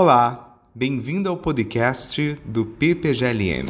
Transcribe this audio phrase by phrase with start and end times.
[0.00, 3.68] Olá, bem-vindo ao podcast do PPGLM.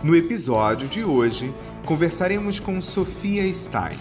[0.00, 1.52] No episódio de hoje,
[1.84, 3.98] conversaremos com Sofia Stein,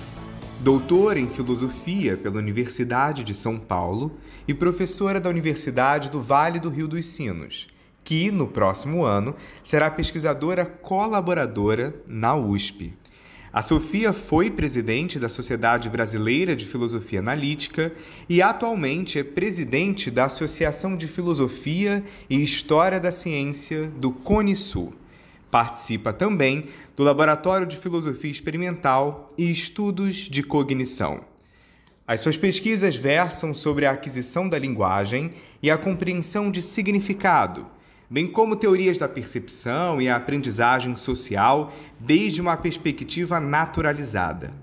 [0.60, 4.12] doutora em filosofia pela Universidade de São Paulo
[4.48, 7.66] e professora da Universidade do Vale do Rio dos Sinos,
[8.04, 12.94] que, no próximo ano, será pesquisadora colaboradora na USP.
[13.56, 17.94] A Sofia foi presidente da Sociedade Brasileira de Filosofia Analítica
[18.28, 24.54] e atualmente é presidente da Associação de Filosofia e História da Ciência do Cone.
[25.50, 26.66] Participa também
[26.98, 31.22] do Laboratório de Filosofia Experimental e Estudos de Cognição.
[32.06, 35.32] As suas pesquisas versam sobre a aquisição da linguagem
[35.64, 37.66] e a compreensão de significado,
[38.10, 44.54] bem como teorias da percepção e a aprendizagem social desde uma perspectiva naturalizada.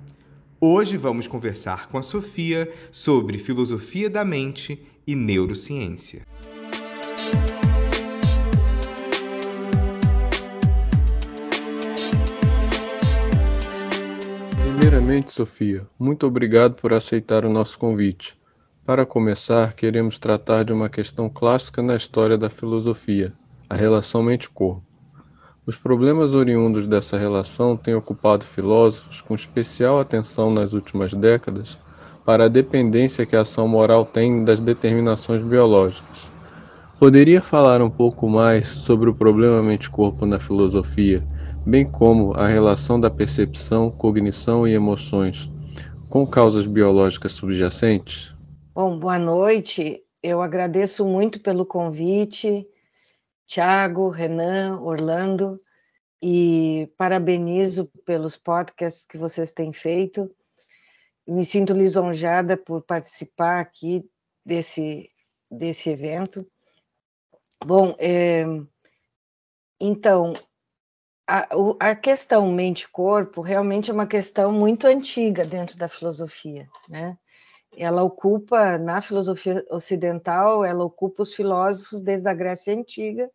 [0.61, 6.23] Hoje vamos conversar com a Sofia sobre filosofia da mente e neurociência.
[14.57, 18.37] Primeiramente, Sofia, muito obrigado por aceitar o nosso convite.
[18.85, 23.33] Para começar, queremos tratar de uma questão clássica na história da filosofia,
[23.71, 24.83] a relação mente-corpo.
[25.65, 31.79] Os problemas oriundos dessa relação têm ocupado filósofos com especial atenção nas últimas décadas
[32.27, 36.29] para a dependência que a ação moral tem das determinações biológicas.
[36.99, 41.25] Poderia falar um pouco mais sobre o problema mente-corpo na filosofia,
[41.65, 45.49] bem como a relação da percepção, cognição e emoções
[46.09, 48.32] com causas biológicas subjacentes?
[48.75, 50.03] Bom, boa noite.
[50.23, 52.67] Eu agradeço muito pelo convite,
[53.47, 55.61] Tiago, Renan, Orlando,
[56.23, 60.35] e parabenizo pelos podcasts que vocês têm feito.
[61.29, 64.09] Me sinto lisonjada por participar aqui
[64.43, 65.11] desse,
[65.51, 66.51] desse evento.
[67.63, 68.47] Bom, é,
[69.79, 70.33] então,
[71.29, 71.47] a,
[71.79, 77.19] a questão mente-corpo realmente é uma questão muito antiga dentro da filosofia, né?
[77.77, 83.31] Ela ocupa, na filosofia ocidental, ela ocupa os filósofos desde a Grécia Antiga.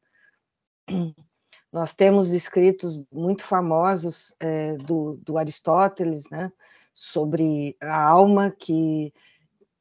[1.71, 6.51] Nós temos escritos muito famosos é, do, do, Aristóteles, né,
[6.93, 9.13] sobre a alma, que,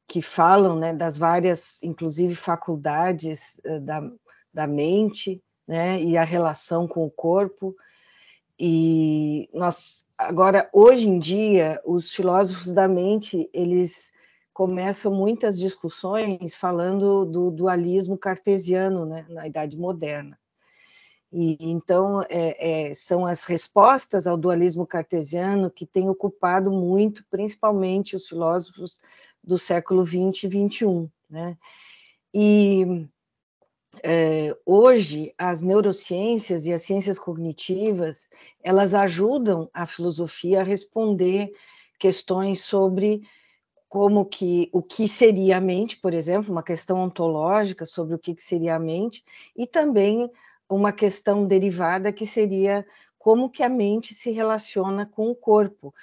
[0.07, 4.01] que falam né, das várias, inclusive, faculdades é, da,
[4.53, 7.75] da mente, né, e a relação com o corpo.
[8.59, 14.11] E nós, agora, hoje em dia, os filósofos da mente, eles
[14.57, 20.35] começam muitas discussões falando do dualismo cartesiano né, na Idade Moderna.
[21.31, 28.15] E então é, é, são as respostas ao dualismo cartesiano que têm ocupado muito, principalmente
[28.15, 28.99] os filósofos
[29.43, 31.55] do século 20 e 21, né?
[32.33, 33.07] E
[34.03, 38.27] é, hoje as neurociências e as ciências cognitivas
[38.63, 41.53] elas ajudam a filosofia a responder
[41.99, 43.21] questões sobre
[43.89, 48.35] como que o que seria a mente, por exemplo, uma questão ontológica sobre o que
[48.37, 49.23] seria a mente,
[49.55, 50.29] e também
[50.69, 52.85] uma questão derivada que seria
[53.17, 55.93] como que a mente se relaciona com o corpo.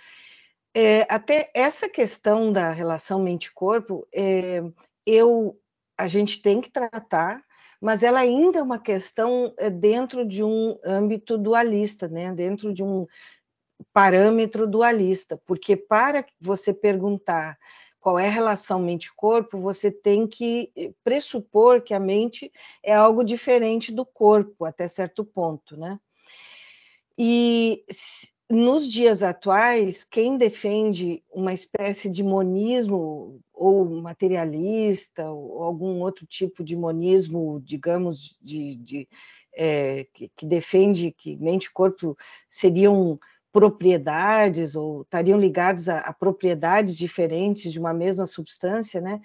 [0.75, 4.63] É, até essa questão da relação mente-corpo, é,
[5.07, 5.59] eu
[5.97, 7.41] a gente tem que tratar,
[7.81, 12.33] mas ela ainda é uma questão é, dentro de um âmbito dualista, né?
[12.33, 13.07] dentro de um
[13.93, 17.59] parâmetro dualista, porque para você perguntar
[18.01, 22.53] qual é a relação mente-corpo, você tem que eh, pressupor que a mente
[22.83, 25.99] é algo diferente do corpo, até certo ponto, né?
[27.17, 27.83] E
[28.51, 36.63] nos dias atuais, quem defende uma espécie de monismo ou materialista ou algum outro tipo
[36.63, 39.09] de monismo, digamos, de, de
[39.57, 42.17] é, que, que, defende que mente e corpo
[42.49, 43.19] seriam
[43.55, 49.21] propriedades ou estariam ligados a, a, propriedades diferentes de uma mesma substância, né?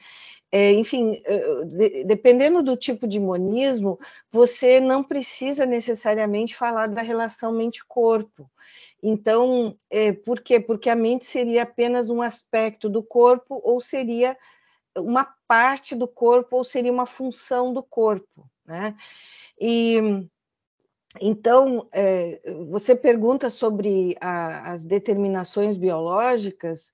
[0.52, 1.20] É, enfim,
[1.66, 4.00] de, dependendo do tipo de monismo,
[4.32, 8.48] você não precisa necessariamente falar da relação mente-corpo.
[9.02, 10.60] Então, é, por quê?
[10.60, 14.38] Porque a mente seria apenas um aspecto do corpo, ou seria
[14.96, 18.96] uma parte do corpo, ou seria uma função do corpo, né?
[19.60, 20.28] E
[21.20, 22.40] então, é,
[22.70, 26.92] você pergunta sobre a, as determinações biológicas.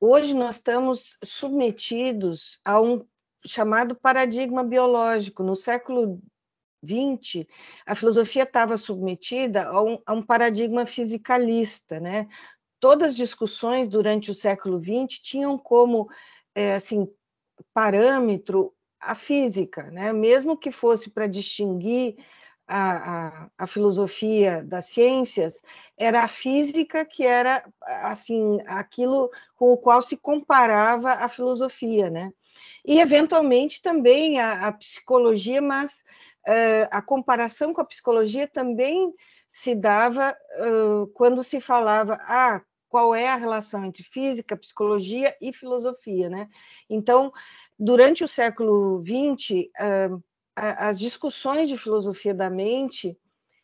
[0.00, 3.04] Hoje nós estamos submetidos a um
[3.44, 5.42] chamado paradigma biológico.
[5.42, 6.20] No século
[6.84, 7.46] XX,
[7.84, 12.26] a filosofia estava submetida a um, a um paradigma fisicalista, né?
[12.80, 16.08] todas as discussões durante o século XX tinham como
[16.54, 17.08] é, assim
[17.74, 20.12] parâmetro a física, né?
[20.12, 22.16] mesmo que fosse para distinguir
[22.68, 25.62] a, a, a, filosofia das ciências,
[25.96, 32.30] era a física que era assim aquilo com o qual se comparava a filosofia, né?
[32.84, 36.04] E eventualmente também a, a psicologia, mas
[36.46, 39.12] uh, a comparação com a psicologia também
[39.46, 45.52] se dava uh, quando se falava ah, qual é a relação entre física, psicologia e
[45.52, 46.48] filosofia, né?
[46.88, 47.32] Então,
[47.78, 50.22] durante o século XX, uh,
[50.58, 53.16] as discussões de filosofia da mente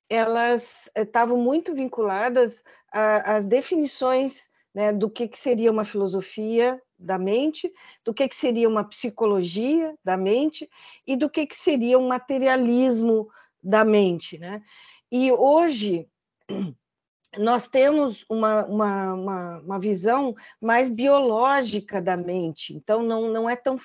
[0.09, 2.63] elas estavam muito vinculadas
[2.93, 7.73] às definições né, do que, que seria uma filosofia da mente,
[8.05, 10.69] do que, que seria uma psicologia da mente
[11.07, 13.29] e do que, que seria um materialismo
[13.63, 14.39] da mente.
[14.39, 14.63] Né?
[15.11, 16.09] E hoje
[17.39, 23.57] nós temos uma, uma, uma, uma visão mais biológica da mente, então não, não é
[23.57, 23.79] tão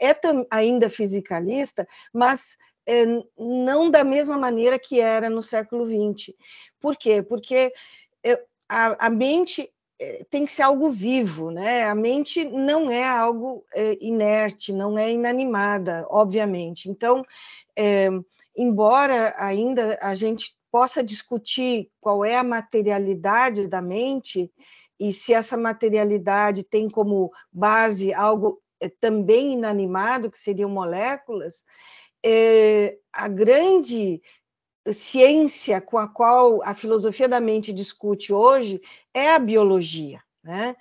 [0.00, 0.14] é
[0.50, 2.56] ainda fisicalista, mas
[2.86, 3.04] é,
[3.38, 6.34] não da mesma maneira que era no século XX.
[6.80, 7.22] Por quê?
[7.22, 7.72] Porque
[8.24, 11.84] é, a, a mente é, tem que ser algo vivo, né?
[11.84, 16.88] A mente não é algo é, inerte, não é inanimada, obviamente.
[16.90, 17.24] Então,
[17.76, 18.08] é,
[18.56, 24.50] embora ainda a gente possa discutir qual é a materialidade da mente
[25.00, 28.60] e se essa materialidade tem como base algo
[29.00, 31.64] também inanimado, que seriam moléculas,
[32.24, 34.20] é, a grande
[34.92, 38.80] ciência com a qual a filosofia da mente discute hoje
[39.12, 40.20] é a biologia.
[40.42, 40.76] Né?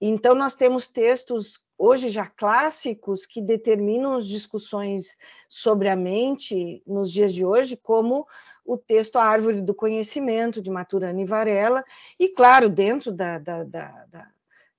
[0.00, 5.16] Então, nós temos textos hoje já clássicos que determinam as discussões
[5.48, 8.26] sobre a mente nos dias de hoje, como
[8.64, 11.84] o texto A Árvore do Conhecimento, de Maturana e Varela,
[12.18, 14.28] e, claro, dentro da, da, da, da,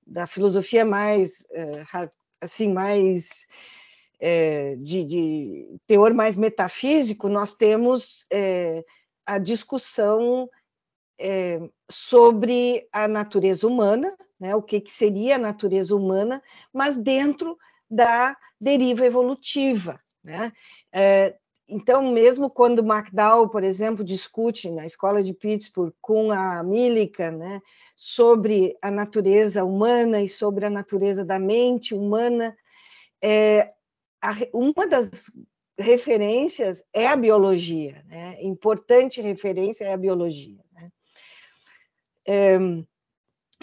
[0.06, 1.82] da filosofia mais uh,
[2.40, 3.46] assim mais
[4.18, 8.84] é, de, de, teor mais metafísico, nós temos é,
[9.26, 10.48] a discussão
[11.18, 11.60] é,
[11.90, 16.42] sobre a natureza humana, né, o que, que seria a natureza humana,
[16.72, 17.58] mas dentro
[17.90, 20.00] da deriva evolutiva.
[20.22, 20.52] Né?
[21.70, 27.62] Então, mesmo quando McDowell, por exemplo, discute na escola de Pittsburgh com a Millikan né,
[28.02, 32.56] sobre a natureza humana e sobre a natureza da mente humana,
[33.20, 33.74] é,
[34.22, 35.30] a, uma das
[35.78, 38.38] referências é a biologia, né?
[38.40, 40.64] importante referência é a biologia.
[40.72, 40.90] Né?
[42.26, 42.58] É,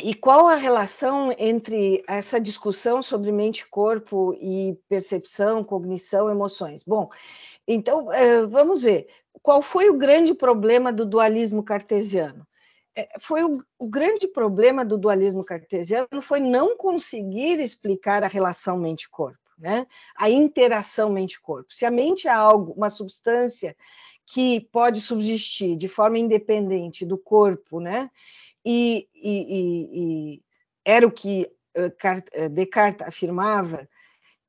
[0.04, 6.84] e qual a relação entre essa discussão sobre mente, corpo e percepção, cognição, emoções?
[6.84, 7.10] Bom,
[7.68, 9.08] então, é, vamos ver.
[9.42, 12.48] Qual foi o grande problema do dualismo cartesiano?
[12.98, 18.76] É, foi o, o, grande problema do dualismo cartesiano foi não conseguir explicar a relação
[18.76, 19.86] mente-corpo, né?
[20.16, 21.72] a interação mente-corpo.
[21.72, 23.78] Se a mente é algo, uma substância
[24.26, 28.10] que pode subsistir de forma independente do corpo, né?
[28.66, 30.42] e, e, e, e
[30.84, 31.92] era o que eh,
[32.34, 33.88] eh, Descartes afirmava,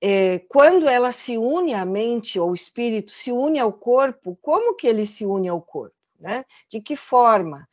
[0.00, 4.86] é, quando ela se une à mente ou espírito se une ao corpo, como que
[4.86, 5.94] ele se une ao corpo?
[6.18, 6.46] Né?
[6.66, 7.68] De que forma?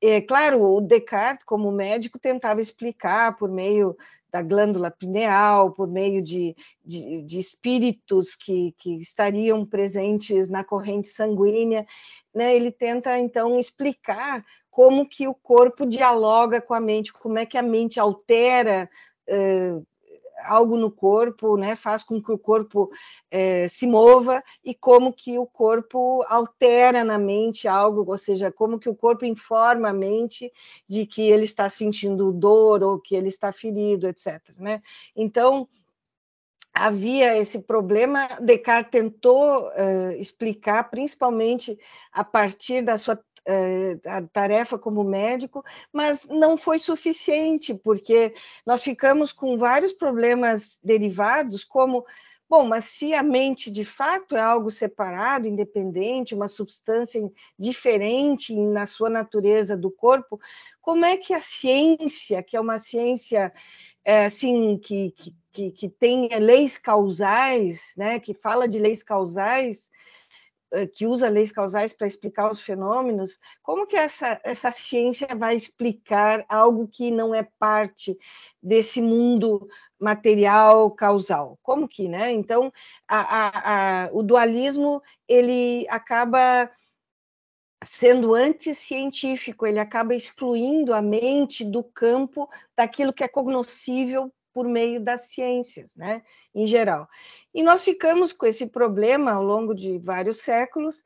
[0.00, 3.96] É, claro, o Descartes, como médico, tentava explicar por meio
[4.30, 11.08] da glândula pineal, por meio de, de, de espíritos que, que estariam presentes na corrente
[11.08, 11.86] sanguínea.
[12.32, 12.54] Né?
[12.54, 17.58] Ele tenta, então, explicar como que o corpo dialoga com a mente, como é que
[17.58, 18.88] a mente altera
[19.28, 19.84] uh,
[20.44, 22.90] algo no corpo, né, faz com que o corpo
[23.30, 28.78] é, se mova e como que o corpo altera na mente algo, ou seja, como
[28.78, 30.52] que o corpo informa a mente
[30.86, 34.40] de que ele está sentindo dor ou que ele está ferido, etc.
[34.58, 34.82] Né?
[35.14, 35.68] Então
[36.78, 38.28] havia esse problema.
[38.40, 41.78] Descartes tentou uh, explicar, principalmente
[42.12, 43.16] a partir da sua
[44.06, 48.34] a tarefa como médico, mas não foi suficiente, porque
[48.66, 52.04] nós ficamos com vários problemas derivados, como
[52.50, 57.20] Bom, mas se a mente de fato é algo separado, independente, uma substância
[57.58, 60.40] diferente na sua natureza do corpo,
[60.80, 63.52] como é que a ciência, que é uma ciência
[64.02, 65.14] é, assim que,
[65.52, 69.98] que, que tem leis causais, né, que fala de leis causais, eh,
[70.92, 76.44] que usa leis causais para explicar os fenômenos, como que essa, essa ciência vai explicar
[76.48, 78.18] algo que não é parte
[78.62, 79.66] desse mundo
[79.98, 81.58] material causal?
[81.62, 82.32] Como que, né?
[82.32, 82.72] Então,
[83.06, 86.70] a, a, a, o dualismo ele acaba
[87.84, 95.00] sendo anticientífico, ele acaba excluindo a mente do campo daquilo que é cognoscível por meio
[95.00, 96.20] das ciências, né,
[96.52, 97.06] em geral.
[97.54, 101.04] E nós ficamos com esse problema ao longo de vários séculos,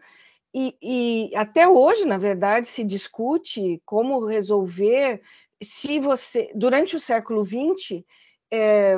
[0.54, 5.20] e, e até hoje, na verdade, se discute como resolver
[5.62, 8.02] se você, durante o século XX,
[8.50, 8.96] é,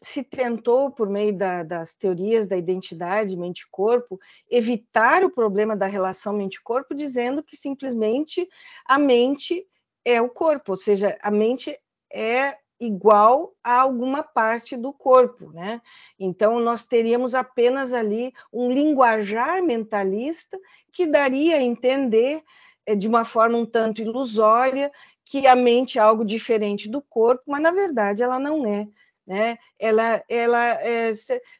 [0.00, 6.32] se tentou, por meio da, das teorias da identidade mente-corpo, evitar o problema da relação
[6.32, 8.48] mente-corpo, dizendo que simplesmente
[8.84, 9.66] a mente
[10.04, 11.76] é o corpo, ou seja, a mente
[12.12, 15.80] é igual a alguma parte do corpo, né?
[16.18, 20.58] Então nós teríamos apenas ali um linguajar mentalista
[20.92, 22.42] que daria a entender
[22.84, 24.90] eh, de uma forma um tanto ilusória
[25.24, 28.86] que a mente é algo diferente do corpo, mas na verdade ela não é
[29.26, 29.58] né?
[29.78, 31.10] Ela, ela é,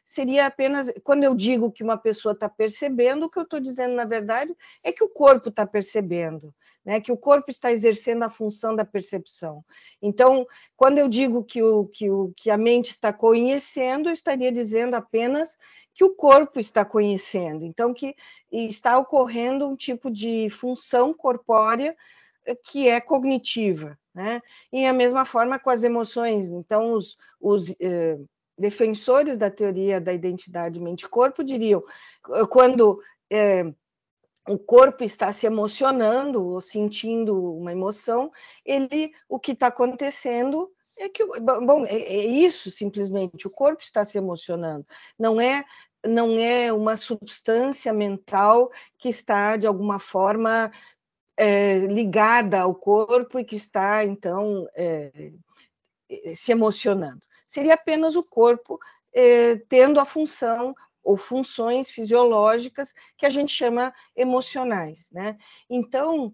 [0.03, 3.93] seria apenas quando eu digo que uma pessoa está percebendo, o que eu estou dizendo
[3.93, 6.53] na verdade é que o corpo está percebendo,
[6.85, 7.01] né?
[7.01, 9.65] Que o corpo está exercendo a função da percepção.
[10.01, 10.47] Então,
[10.77, 14.95] quando eu digo que o que, o, que a mente está conhecendo, eu estaria dizendo
[14.95, 15.57] apenas
[15.93, 17.65] que o corpo está conhecendo.
[17.65, 18.15] Então, que
[18.51, 21.95] está ocorrendo um tipo de função corpórea
[22.55, 24.41] que é cognitiva, né?
[24.71, 26.49] E a mesma forma com as emoções.
[26.49, 28.17] Então, os, os eh,
[28.57, 31.83] defensores da teoria da identidade mente-corpo diriam
[32.49, 32.99] quando
[33.29, 33.69] eh,
[34.47, 38.31] o corpo está se emocionando ou sentindo uma emoção,
[38.65, 44.03] ele o que está acontecendo é que bom é, é isso simplesmente o corpo está
[44.03, 44.85] se emocionando
[45.19, 45.63] não é
[46.05, 50.71] não é uma substância mental que está de alguma forma
[51.37, 55.31] é, ligada ao corpo e que está, então, é,
[56.35, 57.21] se emocionando.
[57.45, 58.79] Seria apenas o corpo
[59.13, 65.09] é, tendo a função ou funções fisiológicas que a gente chama emocionais.
[65.11, 65.37] Né?
[65.69, 66.33] Então,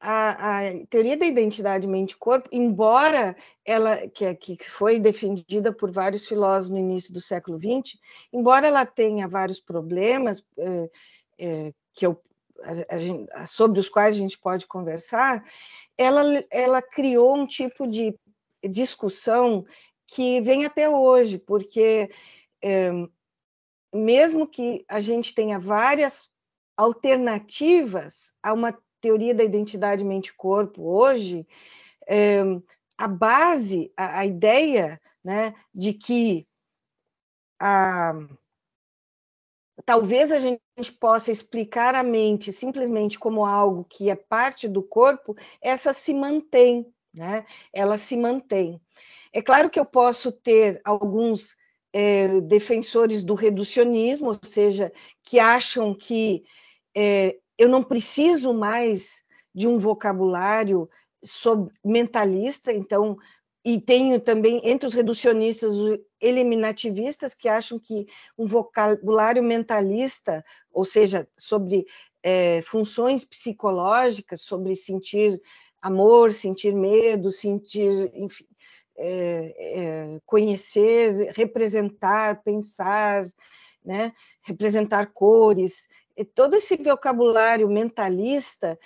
[0.00, 6.70] a, a, teoria da identidade mente-corpo, embora ela, que, que foi defendida por vários filósofos
[6.70, 7.98] no início do século XX,
[8.32, 10.90] embora ela tenha vários problemas, é,
[11.38, 12.20] é, que eu
[12.62, 15.44] a, a, sobre os quais a gente pode conversar,
[15.96, 18.14] ela, ela criou um tipo de
[18.68, 19.64] discussão
[20.06, 22.10] que vem até hoje, porque
[22.62, 22.90] é,
[23.92, 26.30] mesmo que a gente tenha várias
[26.76, 31.46] alternativas a uma teoria da identidade mente-corpo hoje,
[32.06, 32.40] é,
[32.96, 36.46] a base, a, a, ideia né, de que
[37.60, 38.12] a,
[39.84, 40.60] talvez a gente
[40.98, 46.86] possa explicar a mente simplesmente como algo que é parte do corpo, essa se mantém,
[47.14, 47.44] né?
[47.72, 48.80] Ela se mantém.
[49.32, 51.56] É claro que eu posso ter alguns
[51.92, 54.92] é, defensores do reducionismo, ou seja,
[55.22, 56.44] que acham que
[56.94, 60.88] é, eu não preciso mais de um vocabulário
[61.84, 63.16] mentalista, então
[63.68, 68.06] e tenho também entre os reducionistas os eliminativistas que acham que
[68.38, 71.84] um vocabulário mentalista, ou seja, sobre
[72.22, 75.38] é, funções psicológicas, sobre sentir
[75.82, 78.46] amor, sentir medo, sentir, enfim,
[78.96, 83.26] é, é, conhecer, representar, pensar,
[83.84, 85.86] né, representar cores,
[86.34, 88.78] todo esse vocabulário mentalista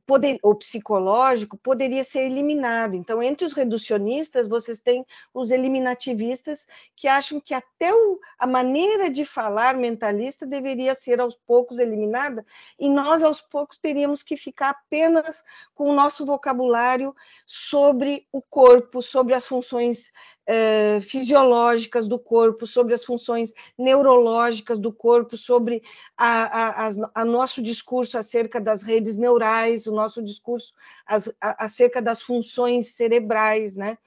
[0.00, 2.94] poder, psicológico poderia ser eliminado.
[2.94, 9.08] Então, entre os reducionistas, vocês têm os eliminativistas que acham que até o, a maneira
[9.08, 12.44] de falar mentalista deveria ser aos poucos eliminada,
[12.78, 15.42] e nós, aos poucos, teríamos que ficar apenas
[15.74, 17.14] com o nosso vocabulário
[17.46, 20.12] sobre o corpo, sobre as funções
[20.46, 25.82] eh, fisiológicas do corpo, sobre as funções neurológicas do corpo, sobre
[26.16, 30.72] a, a, a, a nosso discurso acerca das redes neurais, o nosso discurso
[31.06, 33.98] as, acerca das funções cerebrais, né?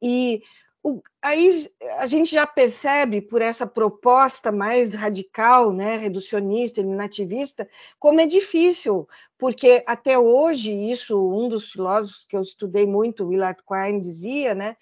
[0.00, 0.42] E
[0.82, 1.50] o, aí
[1.98, 9.08] a gente já percebe por essa proposta mais radical, né, reducionista, eliminativista, como é difícil,
[9.36, 14.76] porque até hoje isso um dos filósofos que eu estudei muito, Willard Quine, dizia, né,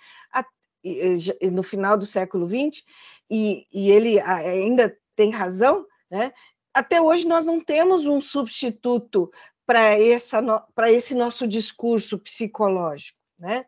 [1.52, 2.84] no final do século XX,
[3.30, 6.32] e, e ele ainda tem razão, né?
[6.72, 9.30] até hoje nós não temos um substituto
[9.64, 13.18] para esse nosso discurso psicológico.
[13.38, 13.64] Né?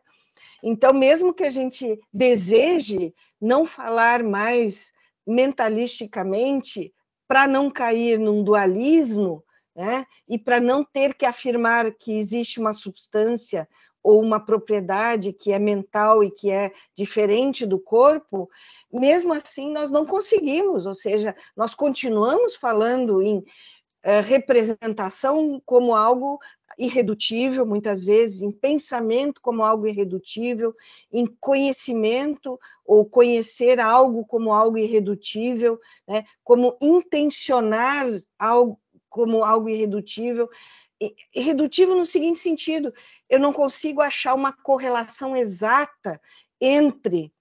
[0.63, 4.93] Então, mesmo que a gente deseje não falar mais
[5.25, 6.93] mentalisticamente,
[7.27, 9.43] para não cair num dualismo,
[9.75, 10.05] né?
[10.27, 13.67] e para não ter que afirmar que existe uma substância
[14.03, 18.49] ou uma propriedade que é mental e que é diferente do corpo,
[18.91, 26.39] mesmo assim nós não conseguimos, ou seja, nós continuamos falando em uh, representação como algo
[26.77, 30.73] irredutível, muitas vezes, em pensamento como algo irredutível,
[31.11, 35.77] em conhecimento ou conhecer algo como algo irredutível,
[36.07, 36.23] né?
[36.43, 38.79] como intencionar algo
[39.09, 40.47] como algo irredutível.
[41.33, 42.93] Irredutível no seguinte sentido:
[43.29, 46.21] eu não consigo achar uma correlação exata
[46.59, 47.33] entre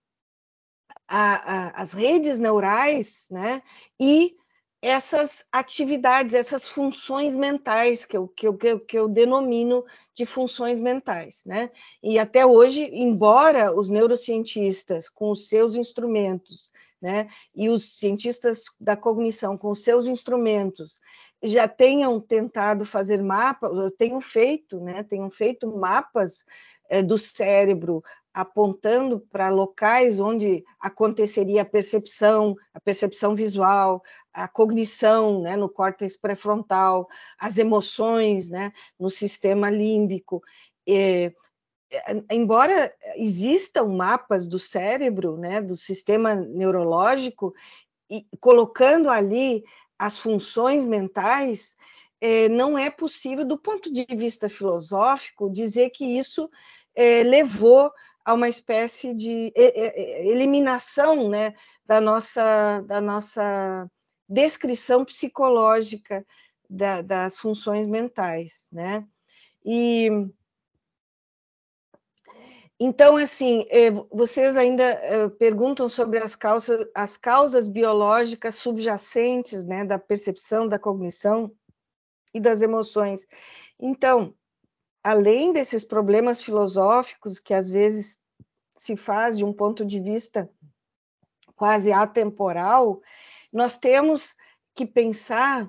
[1.08, 3.62] a, a, as redes neurais né,
[3.98, 4.36] e
[4.80, 9.84] essas atividades, essas funções mentais que eu, que eu, que eu, denomino
[10.14, 11.42] de funções mentais.
[11.44, 11.70] Né?
[12.00, 18.96] E até hoje, embora os neurocientistas, com os seus instrumentos, né, e os cientistas da
[18.96, 21.00] cognição, com os seus instrumentos,
[21.42, 26.44] já tenham tentado fazer mapas, tenham feito, né, tenham feito mapas
[26.88, 28.02] é, do cérebro
[28.32, 34.02] apontando para locais onde aconteceria a percepção, a percepção visual,
[34.32, 40.40] a cognição, né, no córtex pré-frontal, as emoções, né, no sistema límbico.
[40.88, 41.32] É,
[42.30, 47.52] embora existam mapas do cérebro, né, do sistema neurológico,
[48.10, 49.64] e colocando ali
[49.98, 51.76] as funções mentais,
[52.20, 56.50] é, não é possível, do ponto de vista filosófico, dizer que isso
[56.94, 57.90] é, levou
[58.24, 61.54] a uma espécie de eliminação né,
[61.86, 63.90] da, nossa, da nossa
[64.28, 66.26] descrição psicológica
[66.68, 68.68] da, das funções mentais.
[68.70, 69.06] Né?
[69.64, 70.10] E
[72.80, 79.84] então, assim, eh, vocês ainda eh, perguntam sobre as causas, as causas biológicas subjacentes né,
[79.84, 81.52] da percepção, da cognição
[82.32, 83.26] e das emoções.
[83.80, 84.32] Então,
[85.02, 88.16] além desses problemas filosóficos que às vezes
[88.76, 90.48] se faz de um ponto de vista
[91.56, 93.00] quase atemporal,
[93.52, 94.36] nós temos
[94.72, 95.68] que pensar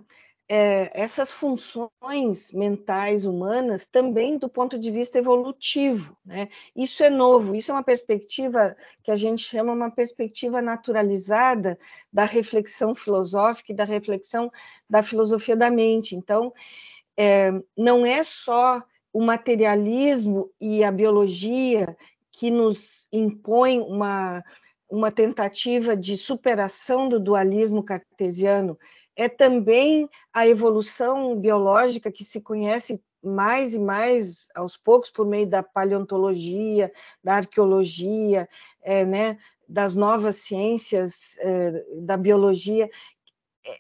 [0.52, 6.18] é, essas funções mentais humanas também do ponto de vista evolutivo.
[6.26, 6.50] Né?
[6.76, 11.78] Isso é novo, isso é uma perspectiva que a gente chama uma perspectiva naturalizada
[12.12, 14.52] da reflexão filosófica e da reflexão
[14.90, 16.16] da filosofia da mente.
[16.16, 16.52] Então,
[17.16, 18.84] é, não é só
[19.14, 21.96] o materialismo e a biologia
[22.32, 24.44] que nos impõe uma,
[24.90, 28.80] uma tentativa de superação do dualismo cartesiano,
[29.20, 35.46] é também a evolução biológica que se conhece mais e mais aos poucos por meio
[35.46, 36.90] da paleontologia,
[37.22, 38.48] da arqueologia,
[38.82, 42.90] é, né, das novas ciências é, da biologia.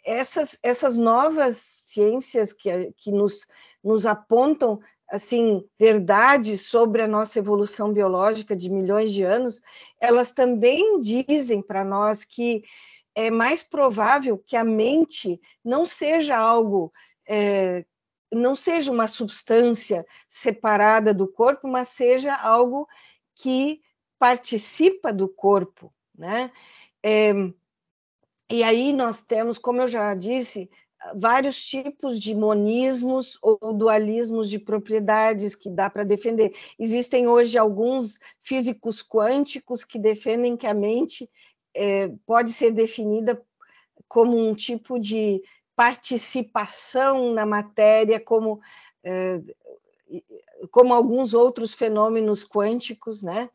[0.05, 3.47] Essas, essas novas ciências que, que nos,
[3.81, 9.61] nos apontam assim verdades sobre a nossa evolução biológica de milhões de anos,
[10.01, 12.61] elas também dizem para nós que
[13.19, 16.93] é mais provável que a mente não seja algo,
[17.27, 17.85] é,
[18.31, 22.87] não seja uma substância separada do corpo, mas seja algo
[23.35, 23.81] que
[24.17, 26.49] participa do corpo, né?
[27.03, 27.33] É,
[28.49, 30.69] e aí nós temos, como eu já disse,
[31.13, 36.53] vários tipos de monismos ou dualismos de propriedades que dá para defender.
[36.77, 41.29] Existem hoje alguns físicos quânticos que defendem que a mente
[41.73, 43.41] é, pode ser definida
[44.07, 45.41] como um tipo de
[45.75, 48.59] participação na matéria, como,
[49.03, 49.41] é,
[50.71, 53.49] como alguns outros fenômenos quânticos, né?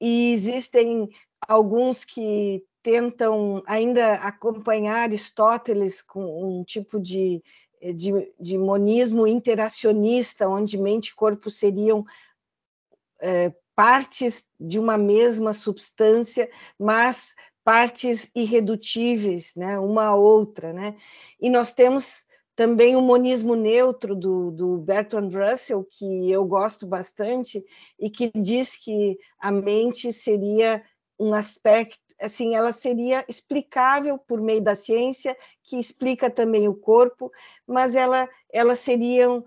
[0.00, 1.10] E existem
[1.46, 7.42] alguns que tentam ainda acompanhar Aristóteles com um tipo de,
[7.94, 12.04] de, de monismo interacionista, onde mente e corpo seriam
[13.20, 17.34] é, partes de uma mesma substância, mas
[17.68, 20.96] partes irredutíveis, né, uma a outra, né?
[21.38, 22.26] E nós temos
[22.56, 27.62] também o monismo neutro do, do Bertrand Russell, que eu gosto bastante,
[28.00, 30.82] e que diz que a mente seria
[31.20, 37.30] um aspecto, assim, ela seria explicável por meio da ciência, que explica também o corpo,
[37.66, 39.44] mas ela, elas seriam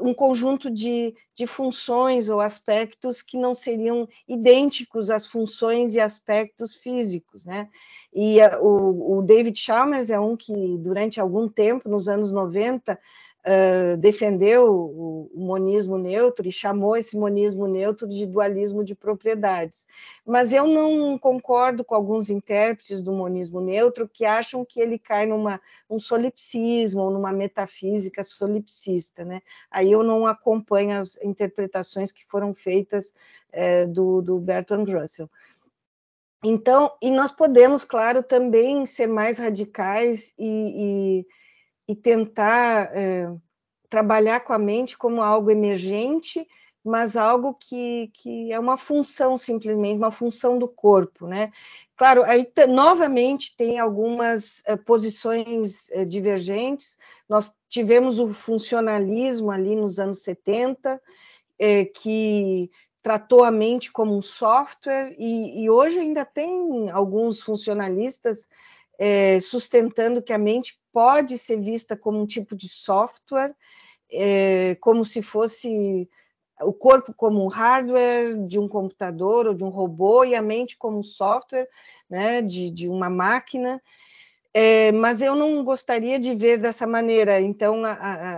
[0.00, 6.74] um conjunto de, de funções ou aspectos que não seriam idênticos às funções e aspectos
[6.74, 7.68] físicos, né?
[8.12, 12.98] E a, o, o David Chalmers é um que, durante algum tempo, nos anos 90,
[13.46, 19.86] uh, defendeu o, o, monismo neutro e chamou esse monismo neutro de dualismo de propriedades.
[20.24, 25.26] Mas eu não concordo com alguns intérpretes do monismo neutro que acham que ele cai
[25.26, 29.40] numa um solipsismo ou numa metafísica solipsista, né?
[29.70, 33.14] Aí eu não acompanho as interpretações que foram feitas
[33.88, 35.28] do, do Bertrand Russell.
[36.42, 41.26] Então, e nós podemos, claro, também ser mais radicais e, e
[41.90, 43.28] e tentar é,
[43.88, 46.46] trabalhar com a mente como algo emergente,
[46.84, 51.50] mas algo que, que é uma função simplesmente, uma função do corpo, né?
[51.96, 56.96] Claro, aí novamente tem algumas uh, posições uh, divergentes.
[57.28, 61.02] Nós tivemos o funcionalismo ali nos anos 70,
[61.58, 62.70] eh, que
[63.02, 68.48] tratou a mente como um software, e, e hoje ainda tem alguns funcionalistas
[69.40, 73.54] sustentando que a mente pode ser vista como um tipo de software,
[74.80, 76.08] como se fosse
[76.62, 80.76] o corpo como um hardware de um computador ou de um robô e a mente
[80.76, 81.68] como um software
[82.08, 83.82] né, de, de uma máquina.
[84.52, 87.40] É, mas eu não gostaria de ver dessa maneira.
[87.40, 87.92] Então, a,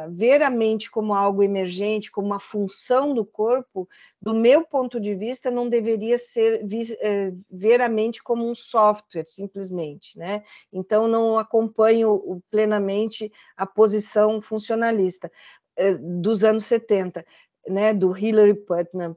[0.04, 3.88] a, ver a mente como algo emergente, como uma função do corpo,
[4.20, 8.54] do meu ponto de vista, não deveria ser vi, é, ver a mente como um
[8.54, 10.18] software, simplesmente.
[10.18, 10.42] Né?
[10.70, 15.32] Então, não acompanho plenamente a posição funcionalista
[15.74, 17.24] é, dos anos 70
[17.66, 19.16] né, do Hillary Putnam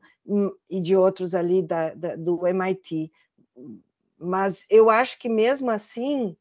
[0.70, 3.12] e de outros ali da, da, do MIT.
[4.18, 6.38] Mas eu acho que mesmo assim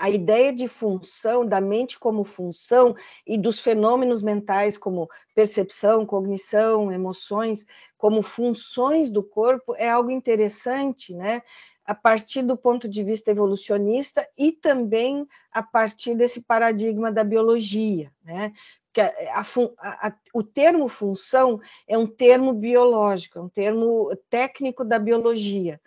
[0.00, 2.94] a ideia de função, da mente como função
[3.26, 7.64] e dos fenômenos mentais como percepção, cognição, emoções,
[7.96, 11.42] como funções do corpo é algo interessante, né?
[11.84, 18.12] A partir do ponto de vista evolucionista e também a partir desse paradigma da biologia,
[18.24, 18.52] né?
[18.92, 24.84] que a, a, a, o termo função é um termo biológico, é um termo técnico
[24.84, 25.80] da biologia.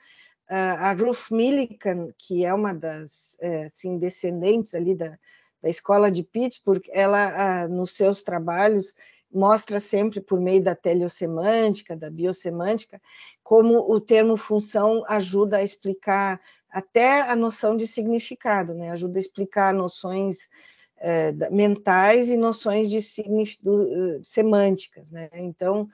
[0.55, 5.17] A Ruth Millikan, que é uma das é, assim, descendentes ali da,
[5.61, 8.93] da escola de Pittsburgh, ela, nos seus trabalhos,
[9.31, 13.01] mostra sempre por meio da teleossemântica, da biosemântica,
[13.43, 16.39] como o termo função ajuda a explicar
[16.69, 18.91] até a noção de significado, né?
[18.91, 20.49] ajuda a explicar noções
[20.97, 25.29] é, mentais e noções de uh, semânticas, né?
[25.33, 25.89] Então,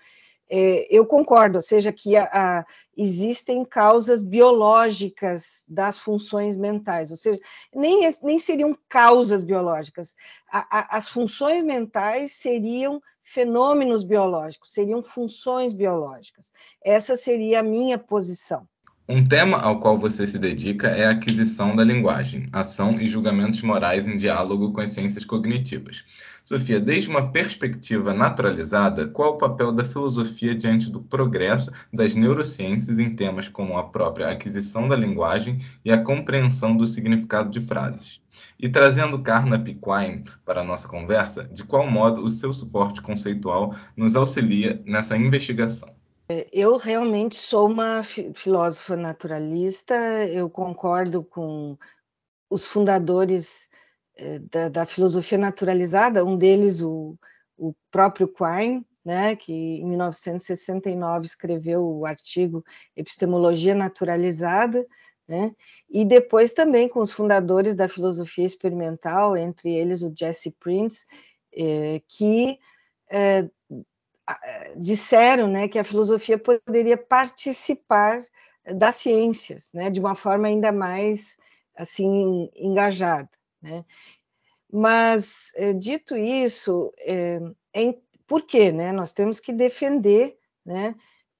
[0.49, 2.65] é, eu concordo, ou seja, que a, a,
[2.97, 7.39] existem causas biológicas das funções mentais, ou seja,
[7.73, 10.15] nem, nem seriam causas biológicas,
[10.51, 16.51] a, as funções mentais seriam fenômenos biológicos, seriam funções biológicas.
[16.83, 18.67] Essa seria a minha posição.
[19.11, 23.59] Um tema ao qual você se dedica é a aquisição da linguagem, ação e julgamentos
[23.63, 26.03] morais em diálogo com as ciências cognitivas.
[26.45, 32.99] Sofia, desde uma perspectiva naturalizada, qual o papel da filosofia diante do progresso das neurociências
[32.99, 38.21] em temas como a própria aquisição da linguagem e a compreensão do significado de frases?
[38.59, 43.73] E trazendo Carnap Quine para a nossa conversa, de qual modo o seu suporte conceitual
[43.97, 45.98] nos auxilia nessa investigação?
[46.31, 49.95] É, eu realmente sou uma filósofa naturalista,
[50.27, 51.75] eu concordo com
[52.49, 53.69] os fundadores
[54.15, 57.17] eh, da, da filosofia naturalizada, um deles, o,
[57.57, 62.63] o próprio Quine, né, que em 1969 escreveu o artigo
[62.95, 64.85] Epistemologia Naturalizada,
[65.27, 65.55] né,
[65.89, 71.05] e depois também com os fundadores da filosofia experimental, entre eles o Jesse Prince,
[71.53, 72.59] eh, que
[73.11, 73.49] eh,
[74.75, 78.23] disseram né, que a filosofia poderia participar
[78.75, 81.37] das ciências, né, de uma forma ainda mais
[81.75, 83.29] assim engajada,
[83.61, 83.85] né?
[84.71, 87.39] Mas eh, dito isso, é,
[87.73, 87.95] é,
[88.27, 88.91] por quê, né?
[88.91, 90.93] Nós temos que defender, né?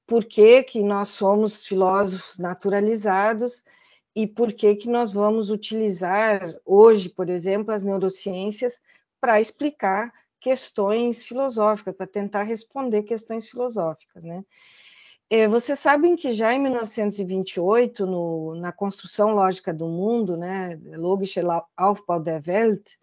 [0.07, 3.63] Por que, que nós somos filósofos naturalizados
[4.15, 8.81] e por que que nós vamos utilizar hoje, por exemplo, as neurociências
[9.21, 14.43] para explicar questões filosóficas, para tentar responder questões filosóficas, né?
[15.31, 21.39] É, vocês sabem que já em 1928, no, na construção lógica do mundo, né, Logische
[21.77, 22.93] Aufbau der Welt,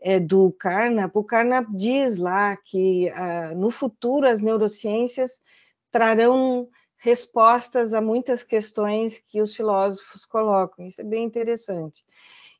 [0.00, 5.40] é, do Carnap, o Carnap diz lá que ah, no futuro as neurociências
[5.90, 10.84] trarão respostas a muitas questões que os filósofos colocam.
[10.84, 12.04] Isso é bem interessante.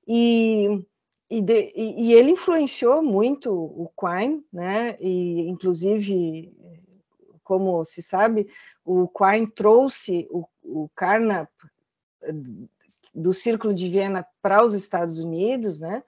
[0.06, 0.84] E
[1.30, 4.96] e, de, e, ele influenciou muito o Quine, né?
[4.98, 6.50] E inclusive,
[7.44, 8.48] como se sabe,
[8.84, 11.50] o Quine trouxe o, o Carnap
[12.22, 12.32] eh,
[13.14, 16.02] do Círculo de Viena para os Estados Unidos, né?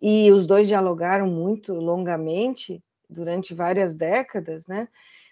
[0.00, 4.88] E os dois dialogaram muito longamente durante várias décadas, né?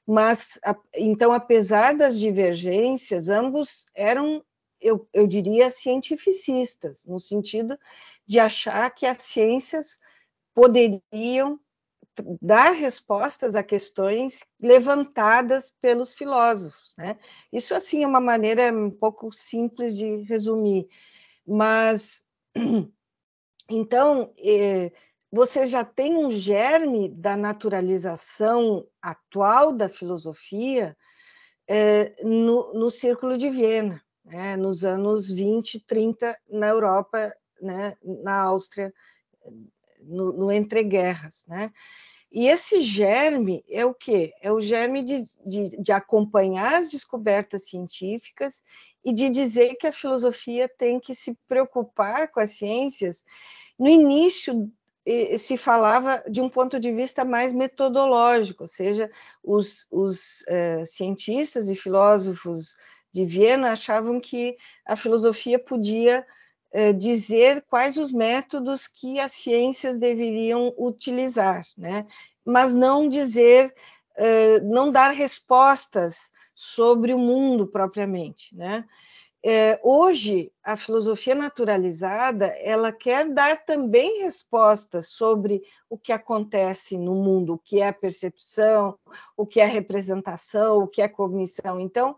[0.06, 0.58] Mas
[0.94, 4.42] então, apesar das divergências, ambos eram
[4.80, 7.78] eu, eu diria, cientificistas, no sentido
[8.26, 10.00] de achar que as ciências
[10.54, 11.58] poderiam
[12.40, 17.18] dar respostas a questões levantadas pelos filósofos, né?
[17.52, 20.86] Isso assim é uma maneira um pouco simples de resumir,
[21.46, 22.24] mas
[23.70, 24.92] então eh,
[25.32, 30.96] você já tem um germe da naturalização atual da filosofia
[31.68, 38.42] é, no, no Círculo de Viena, né, nos anos 20, 30, na Europa, né, na
[38.42, 38.92] Áustria,
[40.02, 41.44] no, no entreguerras.
[41.48, 41.72] Né?
[42.30, 44.32] E esse germe é o quê?
[44.40, 48.62] É o germe de, de, de, acompanhar as descobertas científicas
[49.04, 53.24] e de dizer que a filosofia tem que se preocupar com as ciências.
[53.76, 54.70] No início
[55.38, 59.10] se falava de um ponto de vista mais metodológico, ou seja,
[59.42, 62.76] os, os uh, cientistas e filósofos
[63.12, 66.24] de Viena achavam que a filosofia podia
[66.72, 72.06] uh, dizer quais os métodos que as ciências deveriam utilizar, né?
[72.44, 73.74] mas não dizer,
[74.16, 78.84] uh, não dar respostas sobre o mundo propriamente, né?
[79.42, 87.14] É, hoje, a filosofia naturalizada ela quer dar também respostas sobre o que acontece no
[87.14, 88.98] mundo, o que é percepção,
[89.34, 91.80] o que é representação, o que é cognição.
[91.80, 92.14] Então,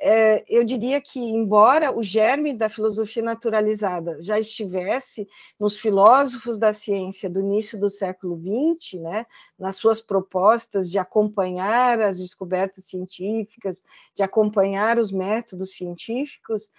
[0.00, 6.72] é, eu diria que, embora o germe da filosofia naturalizada já estivesse nos filósofos da
[6.72, 9.26] ciência do início do século XX, né,
[9.58, 13.82] nas suas propostas de acompanhar as descobertas científicas,
[14.14, 16.70] de acompanhar os métodos científicos,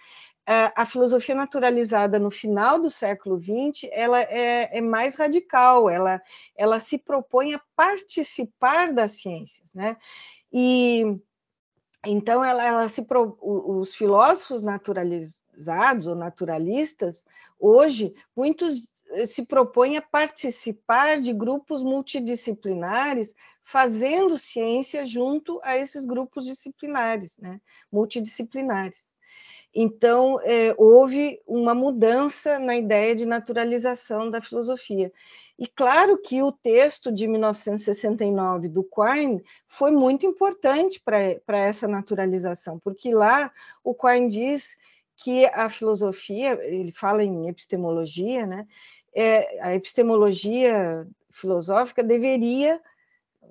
[0.46, 6.20] é, a filosofia naturalizada no final do século XX ela é, é, mais radical, ela,
[6.56, 9.96] ela se propõe a participar das ciências, né?
[10.52, 11.04] E
[12.06, 13.06] então, ela, ela se
[13.42, 17.24] os filósofos naturalizados ou naturalistas,
[17.58, 26.06] hoje, muitos eh, se propõem a participar de grupos multidisciplinares, fazendo ciência junto a esses
[26.06, 27.60] grupos disciplinares, né,
[27.92, 29.14] multidisciplinares.
[29.72, 35.12] Então, é, houve uma mudança na ideia de naturalização da filosofia.
[35.60, 42.78] E claro que o texto de 1969 do Quine foi muito importante para essa naturalização,
[42.78, 43.52] porque lá
[43.84, 44.78] o Quine diz
[45.16, 48.66] que a filosofia, ele fala em epistemologia, né?
[49.14, 52.80] É, a epistemologia filosófica deveria,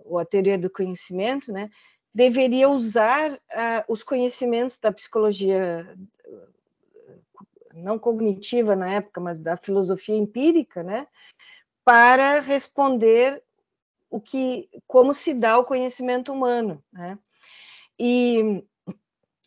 [0.04, 1.70] ou a teoria do conhecimento, né?
[2.12, 3.38] deveria usar uh,
[3.88, 5.96] os conhecimentos da psicologia
[7.74, 11.08] não cognitiva na época, mas da filosofia empírica, né,
[11.90, 13.42] para responder
[14.12, 17.18] o que, como se dá o conhecimento humano, né?
[18.00, 18.64] E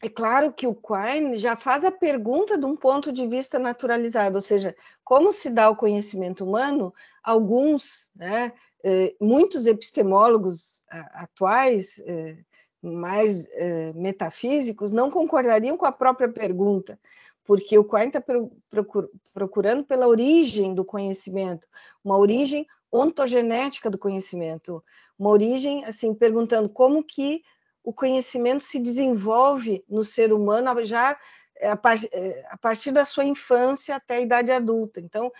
[0.02, 4.38] é claro que o Quine já faz a pergunta de um ponto de vista naturalizado,
[4.38, 4.74] ou seja,
[5.04, 6.92] como se dá o conhecimento humano?
[7.22, 8.52] Alguns, né,
[8.82, 10.82] eh, muitos epistemólogos
[11.14, 12.38] atuais, eh,
[12.82, 16.98] mais eh, metafísicos, não concordariam com a própria pergunta,
[17.44, 18.22] porque o Quine está
[19.32, 21.66] procurando pela origem do conhecimento,
[22.04, 24.82] uma origem ontogenética do conhecimento,
[25.18, 27.42] uma origem, assim, perguntando como que
[27.82, 31.18] o conhecimento se desenvolve no ser humano já
[31.56, 31.72] eh,
[32.12, 35.00] eh, a partir da sua infância até a idade adulta.
[35.00, 35.32] Então,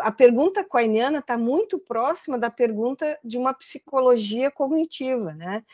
[0.00, 5.64] a pergunta quainiana está muito próxima da pergunta de uma psicologia cognitiva, né?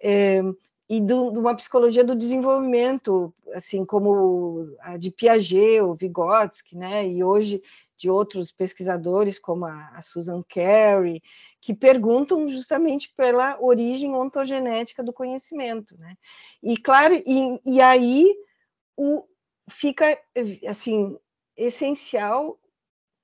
[0.00, 0.42] É,
[0.88, 7.06] e do, de uma psicologia do desenvolvimento, assim como a de Piaget, ou Vygotsky, né,
[7.06, 7.62] e hoje
[7.96, 11.22] de outros pesquisadores como a, a Susan Carey,
[11.60, 16.16] que perguntam justamente pela origem ontogenética do conhecimento, né?
[16.62, 18.36] E claro, e, e aí
[18.96, 19.24] o,
[19.70, 20.18] fica
[20.66, 21.16] assim
[21.56, 22.58] essencial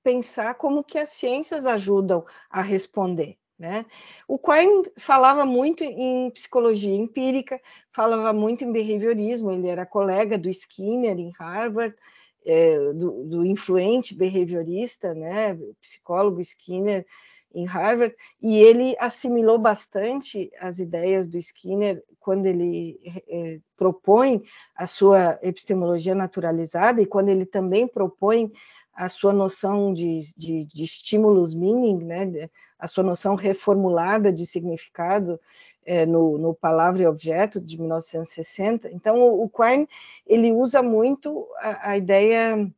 [0.03, 3.37] pensar como que as ciências ajudam a responder.
[3.61, 3.85] Né?
[4.27, 10.49] O Quine falava muito em psicologia empírica, falava muito em behaviorismo, ele era colega do
[10.49, 11.95] Skinner em Harvard,
[12.43, 17.05] é, do, do, influente behaviorista, né, psicólogo Skinner
[17.53, 24.41] em Harvard, e ele assimilou bastante as ideias do Skinner quando ele é, propõe
[24.75, 28.51] a sua epistemologia naturalizada e quando ele também propõe
[28.93, 35.39] a sua noção de, de, de estímulos meaning, né, a sua noção reformulada de significado
[35.85, 38.89] é, no, no Palavra e Objeto, de 1960.
[38.91, 39.87] Então, o, o Quine,
[40.27, 42.71] ele usa muito a, a ideia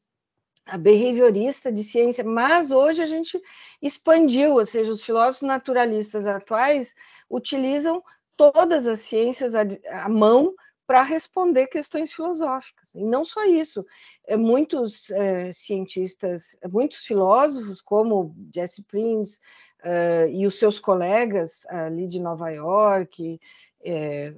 [0.65, 3.41] a behaviorista de ciência, mas hoje a gente
[3.81, 6.95] expandiu, ou seja, os filósofos naturalistas atuais
[7.29, 8.01] utilizam
[8.37, 9.63] todas as ciências à,
[10.03, 10.53] à mão
[10.85, 12.93] para responder questões filosóficas.
[12.93, 13.85] E não só isso,
[14.27, 19.39] é, muitos é, cientistas, muitos filósofos, como Jesse Prince
[19.83, 23.39] uh, e os seus colegas ali de Nova York,
[23.85, 24.33] e,